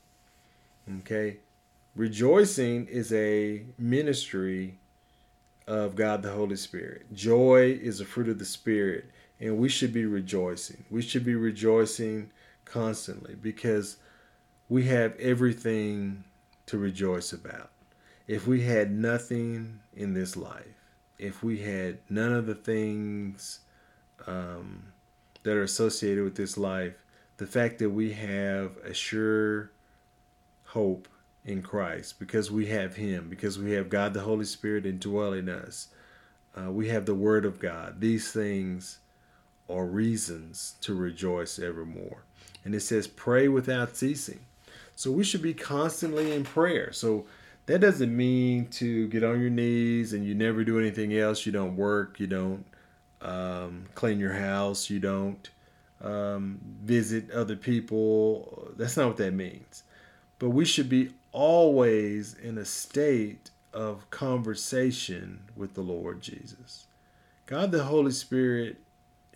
[1.01, 1.37] Okay?
[1.95, 4.79] Rejoicing is a ministry
[5.67, 7.13] of God the Holy Spirit.
[7.13, 9.11] Joy is a fruit of the Spirit,
[9.41, 10.85] and we should be rejoicing.
[10.91, 12.31] We should be rejoicing
[12.65, 13.97] constantly because
[14.69, 16.25] we have everything
[16.67, 17.71] to rejoice about.
[18.27, 20.85] If we had nothing in this life,
[21.19, 23.61] if we had none of the things
[24.27, 24.93] um,
[25.43, 27.05] that are associated with this life,
[27.39, 29.71] the fact that we have a sure
[30.65, 31.09] hope
[31.45, 35.89] in Christ because we have Him, because we have God the Holy Spirit indwelling us.
[36.55, 38.01] Uh, we have the Word of God.
[38.01, 38.99] These things
[39.69, 42.23] are reasons to rejoice evermore.
[42.65, 44.41] And it says, pray without ceasing.
[44.97, 46.93] So we should be constantly in prayer.
[46.93, 47.27] So
[47.69, 51.45] That doesn't mean to get on your knees and you never do anything else.
[51.45, 52.65] You don't work, you don't
[53.21, 55.51] um, clean your house, you don't
[56.01, 58.73] um, visit other people.
[58.79, 59.83] That's not what that means.
[60.39, 66.87] But we should be always in a state of conversation with the Lord Jesus.
[67.45, 68.79] God the Holy Spirit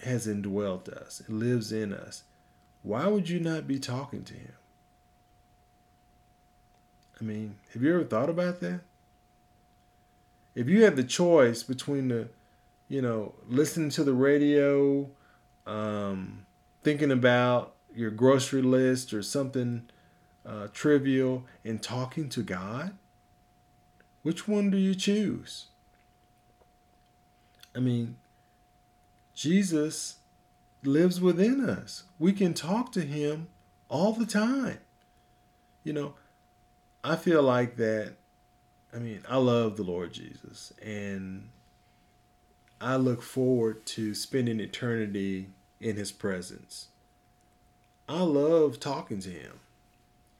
[0.03, 2.25] has indwelt us, lives in us.
[2.83, 4.53] Why would you not be talking to Him?
[7.21, 8.81] I mean, have you ever thought about that?
[10.55, 12.29] If you had the choice between the,
[12.89, 15.09] you know, listening to the radio,
[15.67, 16.47] um,
[16.83, 19.89] thinking about your grocery list or something
[20.45, 22.95] uh, trivial, and talking to God,
[24.23, 25.67] which one do you choose?
[27.75, 28.17] I mean,
[29.35, 30.17] Jesus
[30.83, 32.05] lives within us.
[32.19, 33.49] We can talk to him
[33.89, 34.79] all the time.
[35.85, 36.15] You know,
[37.05, 38.15] I feel like that.
[38.95, 41.49] I mean, I love the Lord Jesus, and
[42.81, 45.49] I look forward to spending eternity
[45.81, 46.89] in His presence.
[48.09, 49.61] I love talking to Him.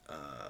[0.09, 0.49] Uh,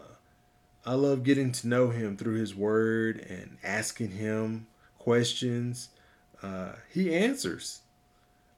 [0.84, 4.66] I love getting to know Him through His Word and asking Him
[4.98, 5.90] questions.
[6.42, 7.80] Uh, he answers.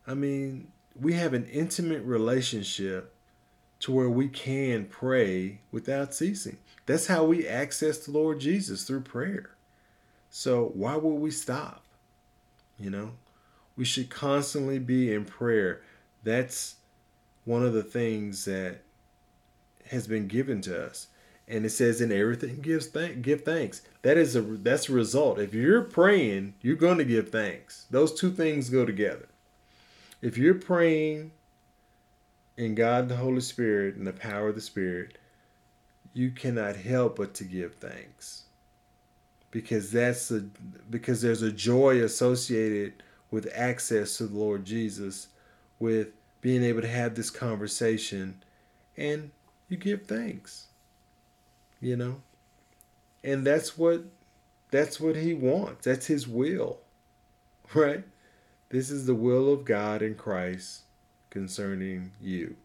[0.07, 3.15] I mean, we have an intimate relationship
[3.81, 6.59] to where we can pray without ceasing.
[6.87, 9.51] That's how we access the Lord Jesus through prayer.
[10.31, 11.85] So why would we stop?
[12.79, 13.13] You know,
[13.77, 15.83] we should constantly be in prayer.
[16.23, 16.77] That's
[17.45, 18.81] one of the things that
[19.91, 21.09] has been given to us.
[21.47, 23.83] And it says in everything gives thank give thanks.
[24.03, 25.39] That is a that's a result.
[25.39, 27.87] If you're praying, you're going to give thanks.
[27.91, 29.29] Those two things go together.
[30.25, 31.33] If you're praying
[32.57, 35.19] in God the Holy Spirit and the power of the Spirit,
[36.15, 38.45] you cannot help but to give thanks.
[39.51, 40.41] Because that's a
[40.91, 45.29] because there's a joy associated with access to the Lord Jesus
[45.79, 46.09] with
[46.41, 48.43] being able to have this conversation
[48.97, 49.31] and
[49.69, 50.69] you give thanks
[51.85, 52.17] you know?
[53.23, 54.05] And that's what
[54.71, 55.85] that's what he wants.
[55.85, 56.79] That's his will
[57.75, 58.05] right
[58.75, 60.83] this is the will of God in Christ
[61.31, 62.57] concerning you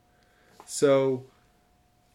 [0.69, 1.23] so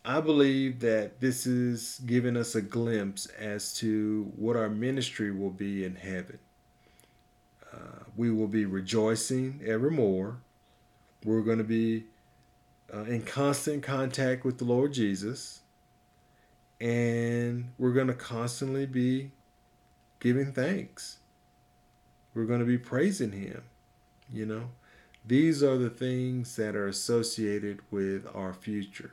[0.05, 5.51] I believe that this is giving us a glimpse as to what our ministry will
[5.51, 6.39] be in heaven.
[7.73, 10.37] Uh, we will be rejoicing evermore.
[11.25, 12.05] We're going to be
[12.95, 15.63] uh, in constant contact with the Lord Jesus.
[16.81, 19.33] And we're going to constantly be
[20.21, 21.19] giving thanks.
[22.35, 23.65] We're going to be praising Him.
[24.33, 24.71] You know,
[25.25, 29.13] these are the things that are associated with our future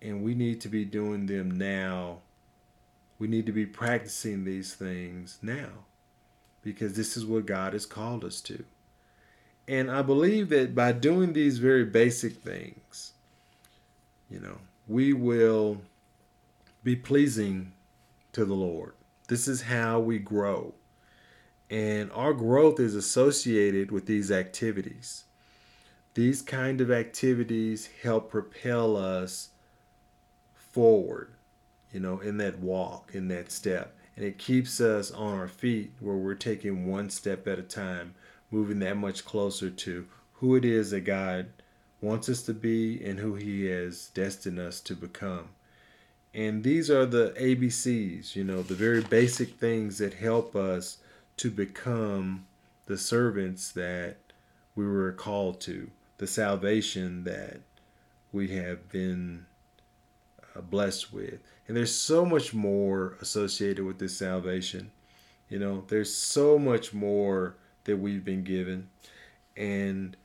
[0.00, 2.18] and we need to be doing them now.
[3.18, 5.70] We need to be practicing these things now
[6.62, 8.64] because this is what God has called us to.
[9.66, 13.12] And I believe that by doing these very basic things,
[14.30, 15.82] you know, we will
[16.84, 17.72] be pleasing
[18.32, 18.94] to the Lord.
[19.26, 20.74] This is how we grow.
[21.70, 25.24] And our growth is associated with these activities.
[26.14, 29.50] These kind of activities help propel us
[30.54, 31.32] forward,
[31.92, 33.96] you know, in that walk, in that step.
[34.16, 38.14] And it keeps us on our feet where we're taking one step at a time,
[38.50, 41.48] moving that much closer to who it is that God
[42.00, 45.50] wants us to be and who He has destined us to become.
[46.34, 50.98] And these are the ABCs, you know, the very basic things that help us
[51.38, 52.46] to become
[52.86, 54.16] the servants that
[54.74, 57.60] we were called to, the salvation that
[58.32, 59.46] we have been
[60.54, 61.40] uh, blessed with.
[61.66, 64.90] And there's so much more associated with this salvation.
[65.48, 68.88] You know, there's so much more that we've been given.
[69.56, 70.16] And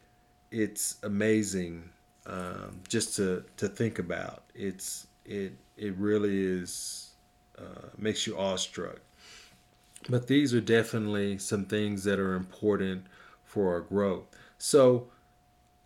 [0.51, 1.89] it's amazing
[2.25, 4.43] um, just to, to think about.
[4.53, 7.11] It's it it really is
[7.57, 8.99] uh, makes you awestruck.
[10.09, 13.05] But these are definitely some things that are important
[13.43, 14.25] for our growth.
[14.57, 15.07] So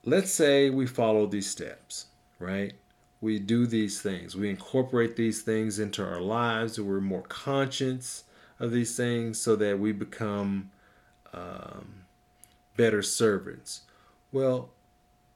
[0.04, 2.08] let's say we follow these steps,
[2.40, 2.74] right?
[3.22, 4.36] we do these things.
[4.36, 8.24] We incorporate these things into our lives, we're more conscious
[8.60, 10.72] of these things so that we become
[11.34, 12.06] um,
[12.76, 13.82] better servants.
[14.32, 14.70] Well,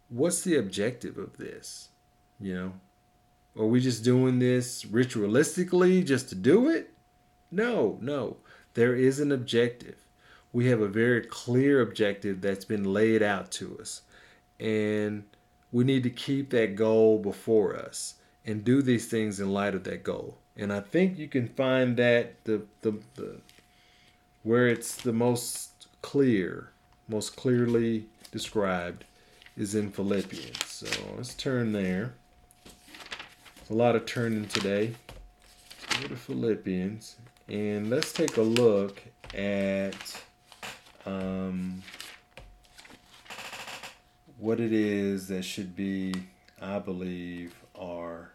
[0.09, 1.89] what's the objective of this?
[2.39, 2.73] You know,
[3.59, 6.91] are we just doing this ritualistically just to do it?
[7.51, 8.37] No, no.
[8.73, 9.97] There is an objective.
[10.53, 14.01] We have a very clear objective that's been laid out to us.
[14.59, 15.23] And
[15.71, 18.15] we need to keep that goal before us.
[18.45, 20.37] and do these things in light of that goal.
[20.57, 23.37] And I think you can find that the the, the
[24.43, 26.71] where it's the most clear,
[27.07, 29.05] most clearly described
[29.57, 30.65] is in Philippians.
[30.65, 32.13] So let's turn there.
[33.69, 34.93] a lot of turning today.
[36.01, 37.15] Go to Philippians
[37.51, 39.01] and let's take a look
[39.35, 39.93] at
[41.05, 41.83] um,
[44.39, 46.13] what it is that should be,
[46.61, 48.31] I believe, our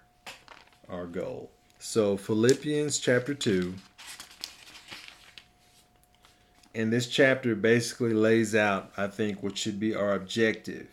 [0.89, 1.51] our goal.
[1.79, 3.75] So Philippians chapter two.
[6.75, 10.89] And this chapter basically lays out, I think, what should be our objective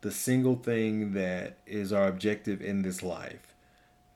[0.00, 3.49] the single thing that is our objective in this life.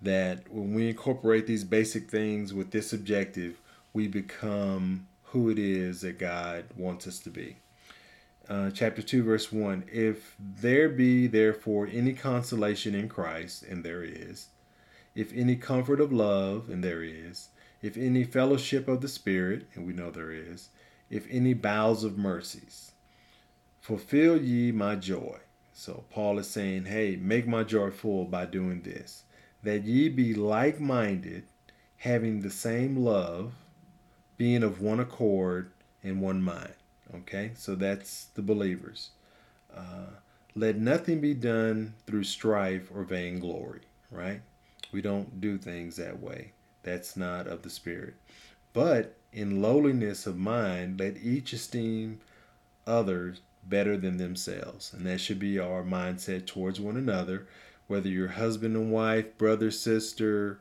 [0.02, 3.60] That when we incorporate these basic things with this objective,
[3.92, 7.56] we become who it is that God wants us to be.
[8.48, 14.04] Uh, chapter 2, verse 1 If there be therefore any consolation in Christ, and there
[14.04, 14.48] is,
[15.14, 17.48] if any comfort of love, and there is,
[17.80, 20.68] if any fellowship of the Spirit, and we know there is,
[21.08, 22.92] if any bowels of mercies,
[23.80, 25.38] fulfill ye my joy
[25.74, 29.24] so Paul is saying, hey, make my joy full by doing this,
[29.64, 31.44] that ye be like minded,
[31.96, 33.52] having the same love,
[34.36, 35.70] being of one accord
[36.02, 36.74] and one mind.
[37.14, 39.10] Okay, so that's the believers.
[39.74, 40.10] Uh,
[40.54, 44.40] let nothing be done through strife or vainglory, right?
[44.92, 46.52] We don't do things that way.
[46.82, 48.14] That's not of the Spirit.
[48.72, 52.20] But in lowliness of mind, let each esteem
[52.86, 54.92] others better than themselves.
[54.92, 57.46] And that should be our mindset towards one another,
[57.86, 60.60] whether you're husband and wife, brother, sister,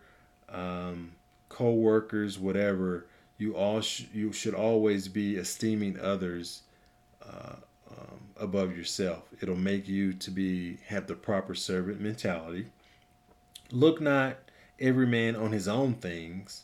[0.49, 1.13] um,
[1.49, 3.05] co workers, whatever.
[3.38, 6.63] You all sh- you should always be esteeming others
[7.26, 7.55] uh,
[7.89, 9.24] um, above yourself.
[9.41, 12.67] It'll make you to be have the proper servant mentality.
[13.71, 14.38] Look not
[14.80, 16.63] every man on his own things,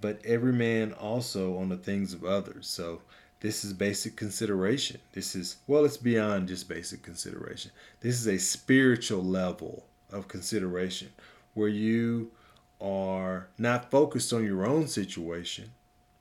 [0.00, 2.66] but every man also on the things of others.
[2.66, 3.02] So
[3.40, 5.00] this is basic consideration.
[5.12, 7.70] This is, well, it's beyond just basic consideration.
[8.00, 11.08] This is a spiritual level of consideration
[11.54, 12.30] where you
[12.80, 15.70] are not focused on your own situation,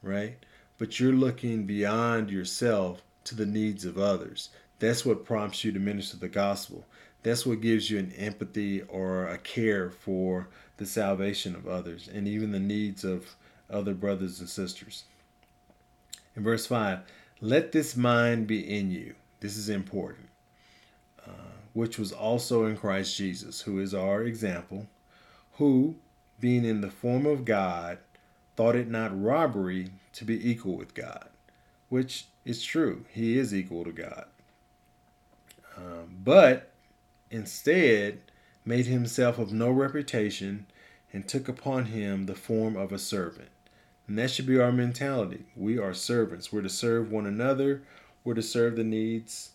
[0.01, 0.37] right?
[0.77, 4.49] But you're looking beyond yourself to the needs of others.
[4.79, 6.85] That's what prompts you to minister the gospel.
[7.21, 10.47] That's what gives you an empathy or a care for
[10.77, 13.35] the salvation of others and even the needs of
[13.69, 15.03] other brothers and sisters.
[16.39, 16.99] In verse 5,
[17.41, 19.15] let this mind be in you.
[19.41, 20.29] This is important.
[21.27, 21.31] Uh,
[21.73, 24.87] which was also in Christ Jesus, who is our example,
[25.55, 25.95] who,
[26.39, 27.97] being in the form of God,
[28.55, 31.27] thought it not robbery to be equal with God,
[31.89, 33.03] which is true.
[33.09, 34.27] He is equal to God.
[35.75, 36.71] Um, but
[37.29, 38.19] instead
[38.63, 40.67] made himself of no reputation
[41.11, 43.49] and took upon him the form of a servant
[44.09, 45.45] and that should be our mentality.
[45.55, 46.51] We are servants.
[46.51, 47.83] We're to serve one another.
[48.23, 49.51] We're to serve the needs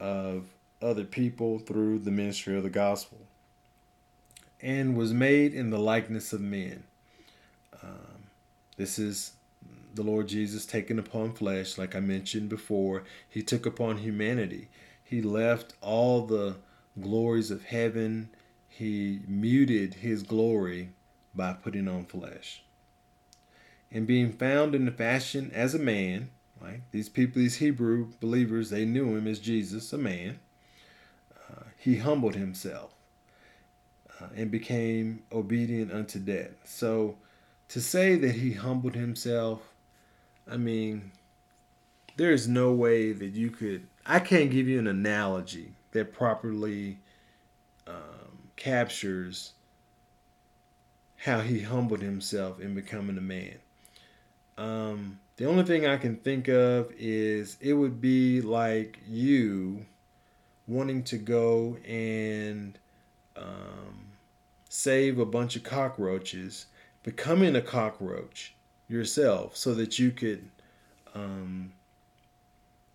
[0.00, 0.46] of
[0.82, 3.18] other people through the ministry of the gospel.
[4.60, 6.82] And was made in the likeness of men.
[7.84, 8.24] Um,
[8.76, 9.34] this is
[9.94, 13.04] the Lord Jesus taken upon flesh, like I mentioned before.
[13.30, 14.66] He took upon humanity.
[15.04, 16.56] He left all the
[17.00, 18.30] glories of heaven.
[18.68, 20.88] He muted his glory
[21.32, 22.63] by putting on flesh
[23.94, 26.28] and being found in the fashion as a man,
[26.60, 26.80] right?
[26.90, 30.40] These people, these Hebrew believers, they knew him as Jesus, a man.
[31.48, 32.90] Uh, he humbled himself
[34.20, 36.50] uh, and became obedient unto death.
[36.64, 37.16] So
[37.68, 39.60] to say that he humbled himself,
[40.50, 41.12] I mean,
[42.16, 43.86] there is no way that you could.
[44.04, 46.98] I can't give you an analogy that properly
[47.86, 49.52] um, captures
[51.16, 53.54] how he humbled himself in becoming a man.
[54.56, 59.86] Um, the only thing I can think of is it would be like you
[60.66, 62.78] wanting to go and
[63.36, 64.06] um,
[64.68, 66.66] save a bunch of cockroaches,
[67.02, 68.54] becoming a cockroach
[68.88, 70.48] yourself so that you could
[71.14, 71.72] um,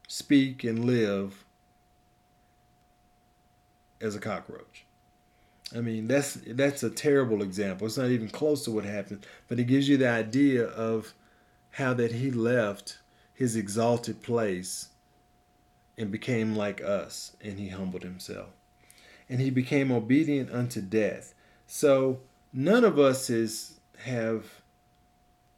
[0.07, 1.43] speak and live
[4.01, 4.85] as a cockroach.
[5.75, 7.85] I mean, that's that's a terrible example.
[7.85, 11.13] It's not even close to what happened, but it gives you the idea of
[11.71, 12.99] how that he left
[13.33, 14.89] his exalted place
[15.97, 18.49] and became like us, and he humbled himself.
[19.29, 21.33] And he became obedient unto death.
[21.67, 22.19] So
[22.51, 24.61] none of us is have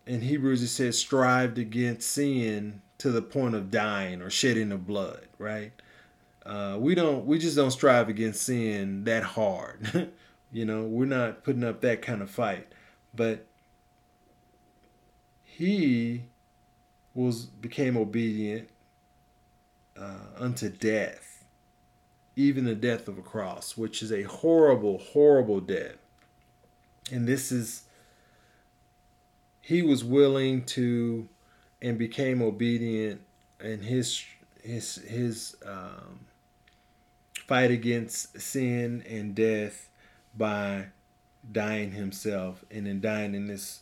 [0.06, 4.88] in Hebrews it says strived against sin to the point of dying or shedding of
[4.88, 5.72] blood, right?
[6.46, 10.12] Uh, we don't we just don't strive against sin that hard.
[10.54, 12.68] You know, we're not putting up that kind of fight.
[13.16, 13.46] But
[15.62, 16.24] he
[17.14, 18.68] was became obedient
[19.96, 21.44] uh, unto death,
[22.36, 25.98] even the death of a cross, which is a horrible, horrible death.
[27.12, 27.84] And this is
[29.62, 31.30] he was willing to
[31.80, 33.22] and became obedient
[33.64, 34.24] in his
[34.64, 36.22] his his um,
[37.46, 39.90] fight against sin and death
[40.36, 40.88] by
[41.52, 43.82] dying himself and then dying in this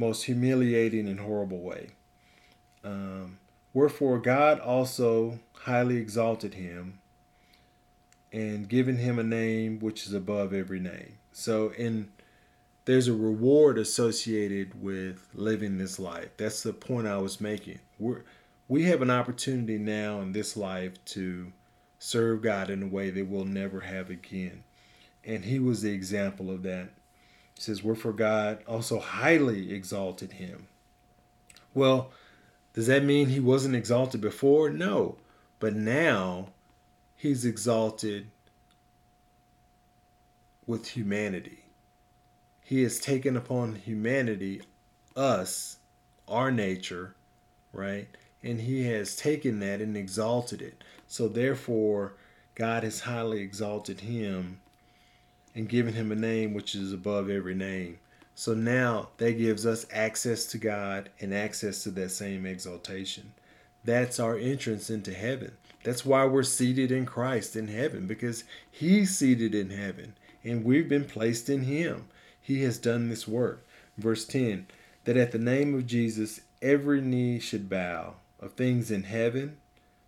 [0.00, 1.90] most humiliating and horrible way.
[2.82, 3.38] Um,
[3.72, 6.98] wherefore God also highly exalted him
[8.32, 11.18] and given him a name which is above every name.
[11.32, 12.10] So in
[12.86, 16.30] there's a reward associated with living this life.
[16.38, 17.80] That's the point I was making.
[17.98, 18.24] We're
[18.68, 21.52] we have an opportunity now in this life to
[21.98, 24.64] serve God in a way that we'll never have again.
[25.24, 26.88] And he was the example of that.
[27.60, 30.68] He says, Wherefore God also highly exalted him.
[31.74, 32.10] Well,
[32.72, 34.70] does that mean he wasn't exalted before?
[34.70, 35.18] No.
[35.58, 36.52] But now
[37.16, 38.30] he's exalted
[40.66, 41.64] with humanity.
[42.62, 44.62] He has taken upon humanity,
[45.14, 45.76] us,
[46.26, 47.14] our nature,
[47.74, 48.08] right?
[48.42, 50.82] And he has taken that and exalted it.
[51.06, 52.14] So therefore,
[52.54, 54.62] God has highly exalted him
[55.60, 57.98] and given him a name which is above every name.
[58.34, 63.34] So now that gives us access to God and access to that same exaltation.
[63.84, 65.52] That's our entrance into heaven.
[65.84, 70.88] That's why we're seated in Christ in heaven because he's seated in heaven and we've
[70.88, 72.08] been placed in him.
[72.40, 73.66] He has done this work.
[73.98, 74.66] Verse 10
[75.04, 79.58] that at the name of Jesus every knee should bow of things in heaven,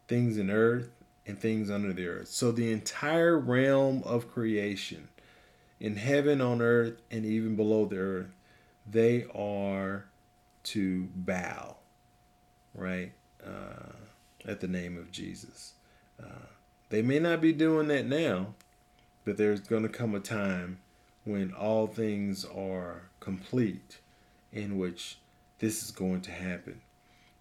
[0.09, 0.89] things in earth,
[1.27, 2.29] and things under the earth.
[2.29, 5.09] So the entire realm of creation,
[5.83, 8.31] in heaven, on earth, and even below the earth,
[8.89, 10.05] they are
[10.63, 11.75] to bow,
[12.73, 13.11] right?
[13.45, 13.91] Uh,
[14.47, 15.73] at the name of Jesus.
[16.23, 16.47] Uh,
[16.91, 18.55] they may not be doing that now,
[19.25, 20.79] but there's going to come a time
[21.25, 23.99] when all things are complete
[24.53, 25.19] in which
[25.59, 26.81] this is going to happen.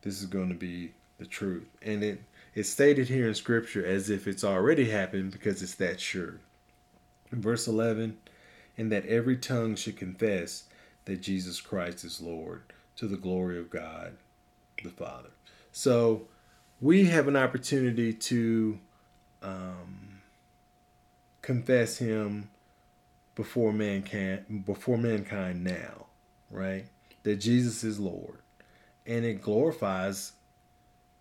[0.02, 1.68] This is going to be the truth.
[1.84, 2.22] And it
[2.56, 6.40] it's stated here in scripture as if it's already happened because it's that sure.
[7.32, 8.18] In verse 11,
[8.82, 10.64] and that every tongue should confess
[11.06, 12.64] that Jesus Christ is Lord
[12.96, 14.18] to the glory of God
[14.84, 15.30] the Father.
[15.72, 16.24] So
[16.82, 18.80] we have an opportunity to
[19.44, 20.22] um,
[21.44, 22.50] confess Him
[23.36, 26.08] before mankind before mankind now,
[26.50, 26.86] right?
[27.22, 28.40] That Jesus is Lord.
[29.06, 30.32] And it glorifies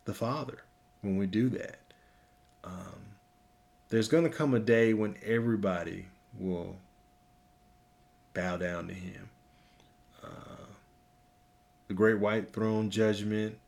[0.06, 0.62] the Father
[1.02, 1.80] when we do that.
[2.64, 3.16] Um,
[3.90, 6.06] there's going to come a day when everybody
[6.38, 6.76] will
[8.34, 9.28] bow down to Him.
[10.22, 10.66] Uh,
[11.88, 13.58] the great white throne judgment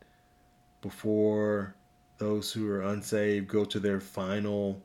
[0.81, 1.75] before
[2.19, 4.81] those who are unsaved go to their final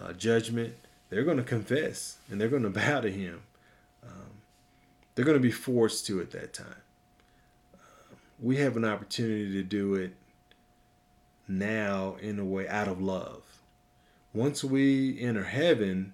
[0.00, 0.74] uh, judgment
[1.08, 3.42] they're going to confess and they're going to bow to him.
[4.02, 4.42] Um,
[5.14, 6.82] they're going to be forced to at that time.
[7.74, 10.14] Uh, we have an opportunity to do it
[11.48, 13.42] now in a way out of love.
[14.34, 16.12] Once we enter heaven,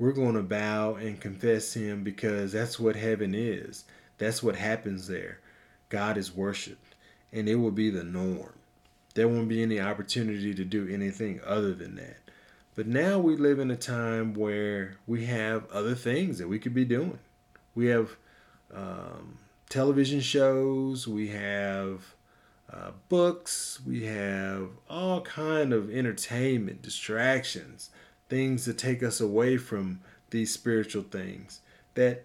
[0.00, 3.84] we're going to bow and confess him because that's what heaven is.
[4.16, 5.40] That's what happens there.
[5.90, 6.94] God is worshiped,
[7.30, 8.54] and it will be the norm.
[9.14, 12.16] There won't be any opportunity to do anything other than that.
[12.74, 16.72] But now we live in a time where we have other things that we could
[16.72, 17.18] be doing.
[17.74, 18.16] We have
[18.74, 19.38] um,
[19.68, 22.14] television shows, we have
[22.72, 27.90] uh, books, we have all kind of entertainment, distractions,
[28.30, 30.00] things that take us away from
[30.30, 31.60] these spiritual things
[31.94, 32.24] that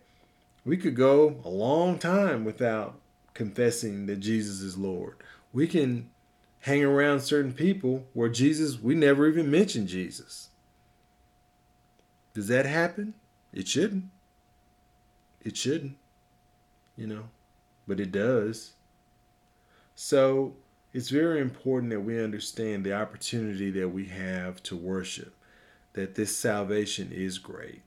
[0.63, 2.99] we could go a long time without
[3.33, 5.15] confessing that Jesus is Lord.
[5.51, 6.09] We can
[6.61, 10.49] hang around certain people where Jesus, we never even mention Jesus.
[12.33, 13.13] Does that happen?
[13.53, 14.05] It shouldn't.
[15.43, 15.97] It shouldn't,
[16.97, 17.25] you know,
[17.87, 18.73] but it does.
[19.93, 20.55] So
[20.91, 25.34] it's very important that we understand the opportunity that we have to worship,
[25.95, 27.81] that this salvation is great,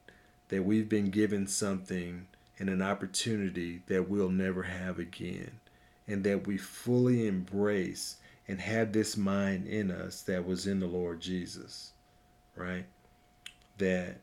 [0.49, 2.27] that we've been given something
[2.59, 5.61] and an opportunity that we'll never have again,
[6.07, 8.17] and that we fully embrace
[8.49, 11.93] and have this mind in us that was in the Lord Jesus,
[12.57, 12.87] right?
[13.77, 14.17] That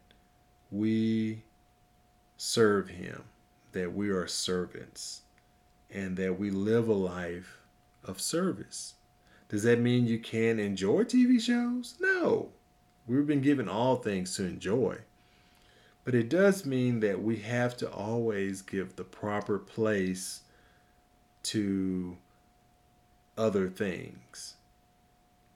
[0.72, 1.44] we
[2.38, 3.24] serve Him,
[3.72, 5.22] that we are servants,
[5.94, 7.60] and that we live a life
[8.04, 8.96] of service.
[9.48, 11.94] Does that mean you can't enjoy TV shows?
[12.00, 12.50] No.
[13.08, 14.98] We've been given all things to enjoy.
[16.04, 20.42] But it does mean that we have to always give the proper place
[21.44, 22.18] to
[23.38, 24.56] other things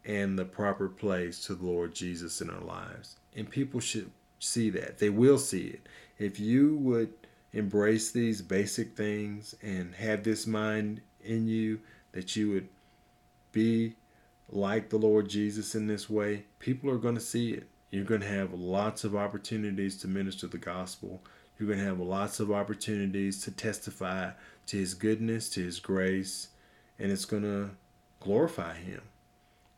[0.05, 3.17] and the proper place to the Lord Jesus in our lives.
[3.35, 4.97] And people should see that.
[4.97, 5.87] They will see it.
[6.17, 7.13] If you would
[7.53, 11.79] embrace these basic things and have this mind in you
[12.11, 12.67] that you would
[13.51, 13.95] be
[14.51, 17.67] like the Lord Jesus in this way, people are going to see it.
[17.91, 21.21] You're going to have lots of opportunities to minister the gospel.
[21.57, 24.31] You're going to have lots of opportunities to testify
[24.67, 26.49] to his goodness, to his grace,
[26.97, 27.71] and it's going to
[28.19, 29.01] glorify him.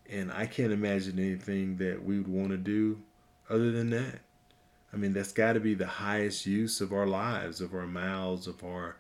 [0.10, 3.02] And I can't imagine anything that we would want to do
[3.50, 4.20] other than that.
[4.94, 8.46] I mean, that's got to be the highest use of our lives, of our mouths,
[8.46, 8.98] of our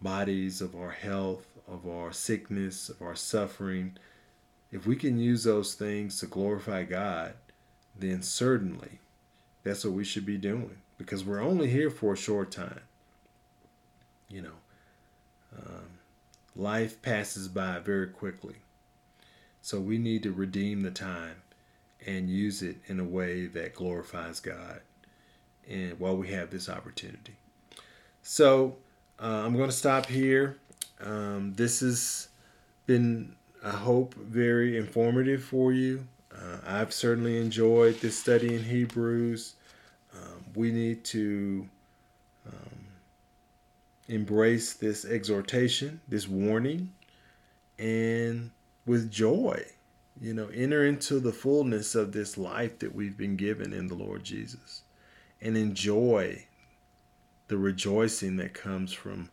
[0.00, 3.96] bodies, of our health, of our sickness, of our suffering.
[4.72, 7.34] If we can use those things to glorify God,
[7.98, 8.98] then certainly
[9.62, 12.80] that's what we should be doing because we're only here for a short time.
[14.28, 14.58] You know,
[15.56, 15.86] um,
[16.54, 18.56] life passes by very quickly.
[19.62, 21.42] So we need to redeem the time
[22.04, 24.80] and use it in a way that glorifies God
[25.68, 27.34] and while we have this opportunity.
[28.22, 28.76] So
[29.20, 30.58] uh, I'm going to stop here.
[31.00, 32.28] Um, this has
[32.86, 36.06] been, I hope, very informative for you.
[36.32, 39.54] Uh, I've certainly enjoyed this study in Hebrews.
[40.14, 41.68] Um, we need to
[42.46, 42.86] um,
[44.08, 46.92] embrace this exhortation, this warning,
[47.78, 48.50] and
[48.86, 49.64] with joy,
[50.20, 53.94] you know, enter into the fullness of this life that we've been given in the
[53.94, 54.82] Lord Jesus
[55.40, 56.46] and enjoy
[57.48, 59.30] the rejoicing that comes from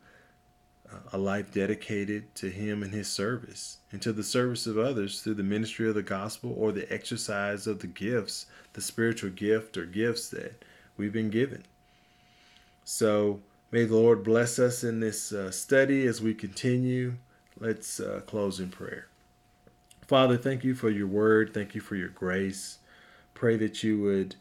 [1.11, 5.35] a life dedicated to Him and His service, and to the service of others through
[5.35, 9.85] the ministry of the gospel or the exercise of the gifts, the spiritual gift or
[9.85, 10.63] gifts that
[10.97, 11.63] we've been given.
[12.83, 13.39] So
[13.71, 17.15] may the Lord bless us in this uh, study as we continue.
[17.59, 19.07] Let's uh, close in prayer.
[20.07, 21.53] Father, thank you for your word.
[21.53, 22.79] Thank you for your grace.
[23.33, 24.35] Pray that you would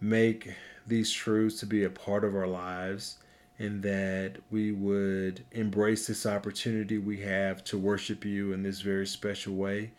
[0.00, 0.54] make
[0.86, 3.18] these truths to be a part of our lives
[3.58, 9.06] and that we would embrace this opportunity we have to worship you in this very
[9.06, 9.90] special way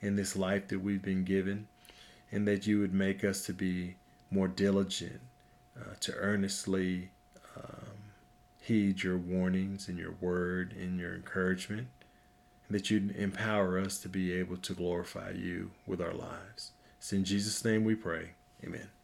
[0.00, 1.66] in this life that we've been given,
[2.30, 3.96] and that you would make us to be
[4.30, 5.20] more diligent,
[5.78, 7.10] uh, to earnestly
[7.56, 8.12] um,
[8.60, 11.88] heed your warnings and your word and your encouragement,
[12.68, 16.72] and that you'd empower us to be able to glorify you with our lives.
[16.98, 18.30] It's in Jesus' name we pray.
[18.64, 18.97] Amen.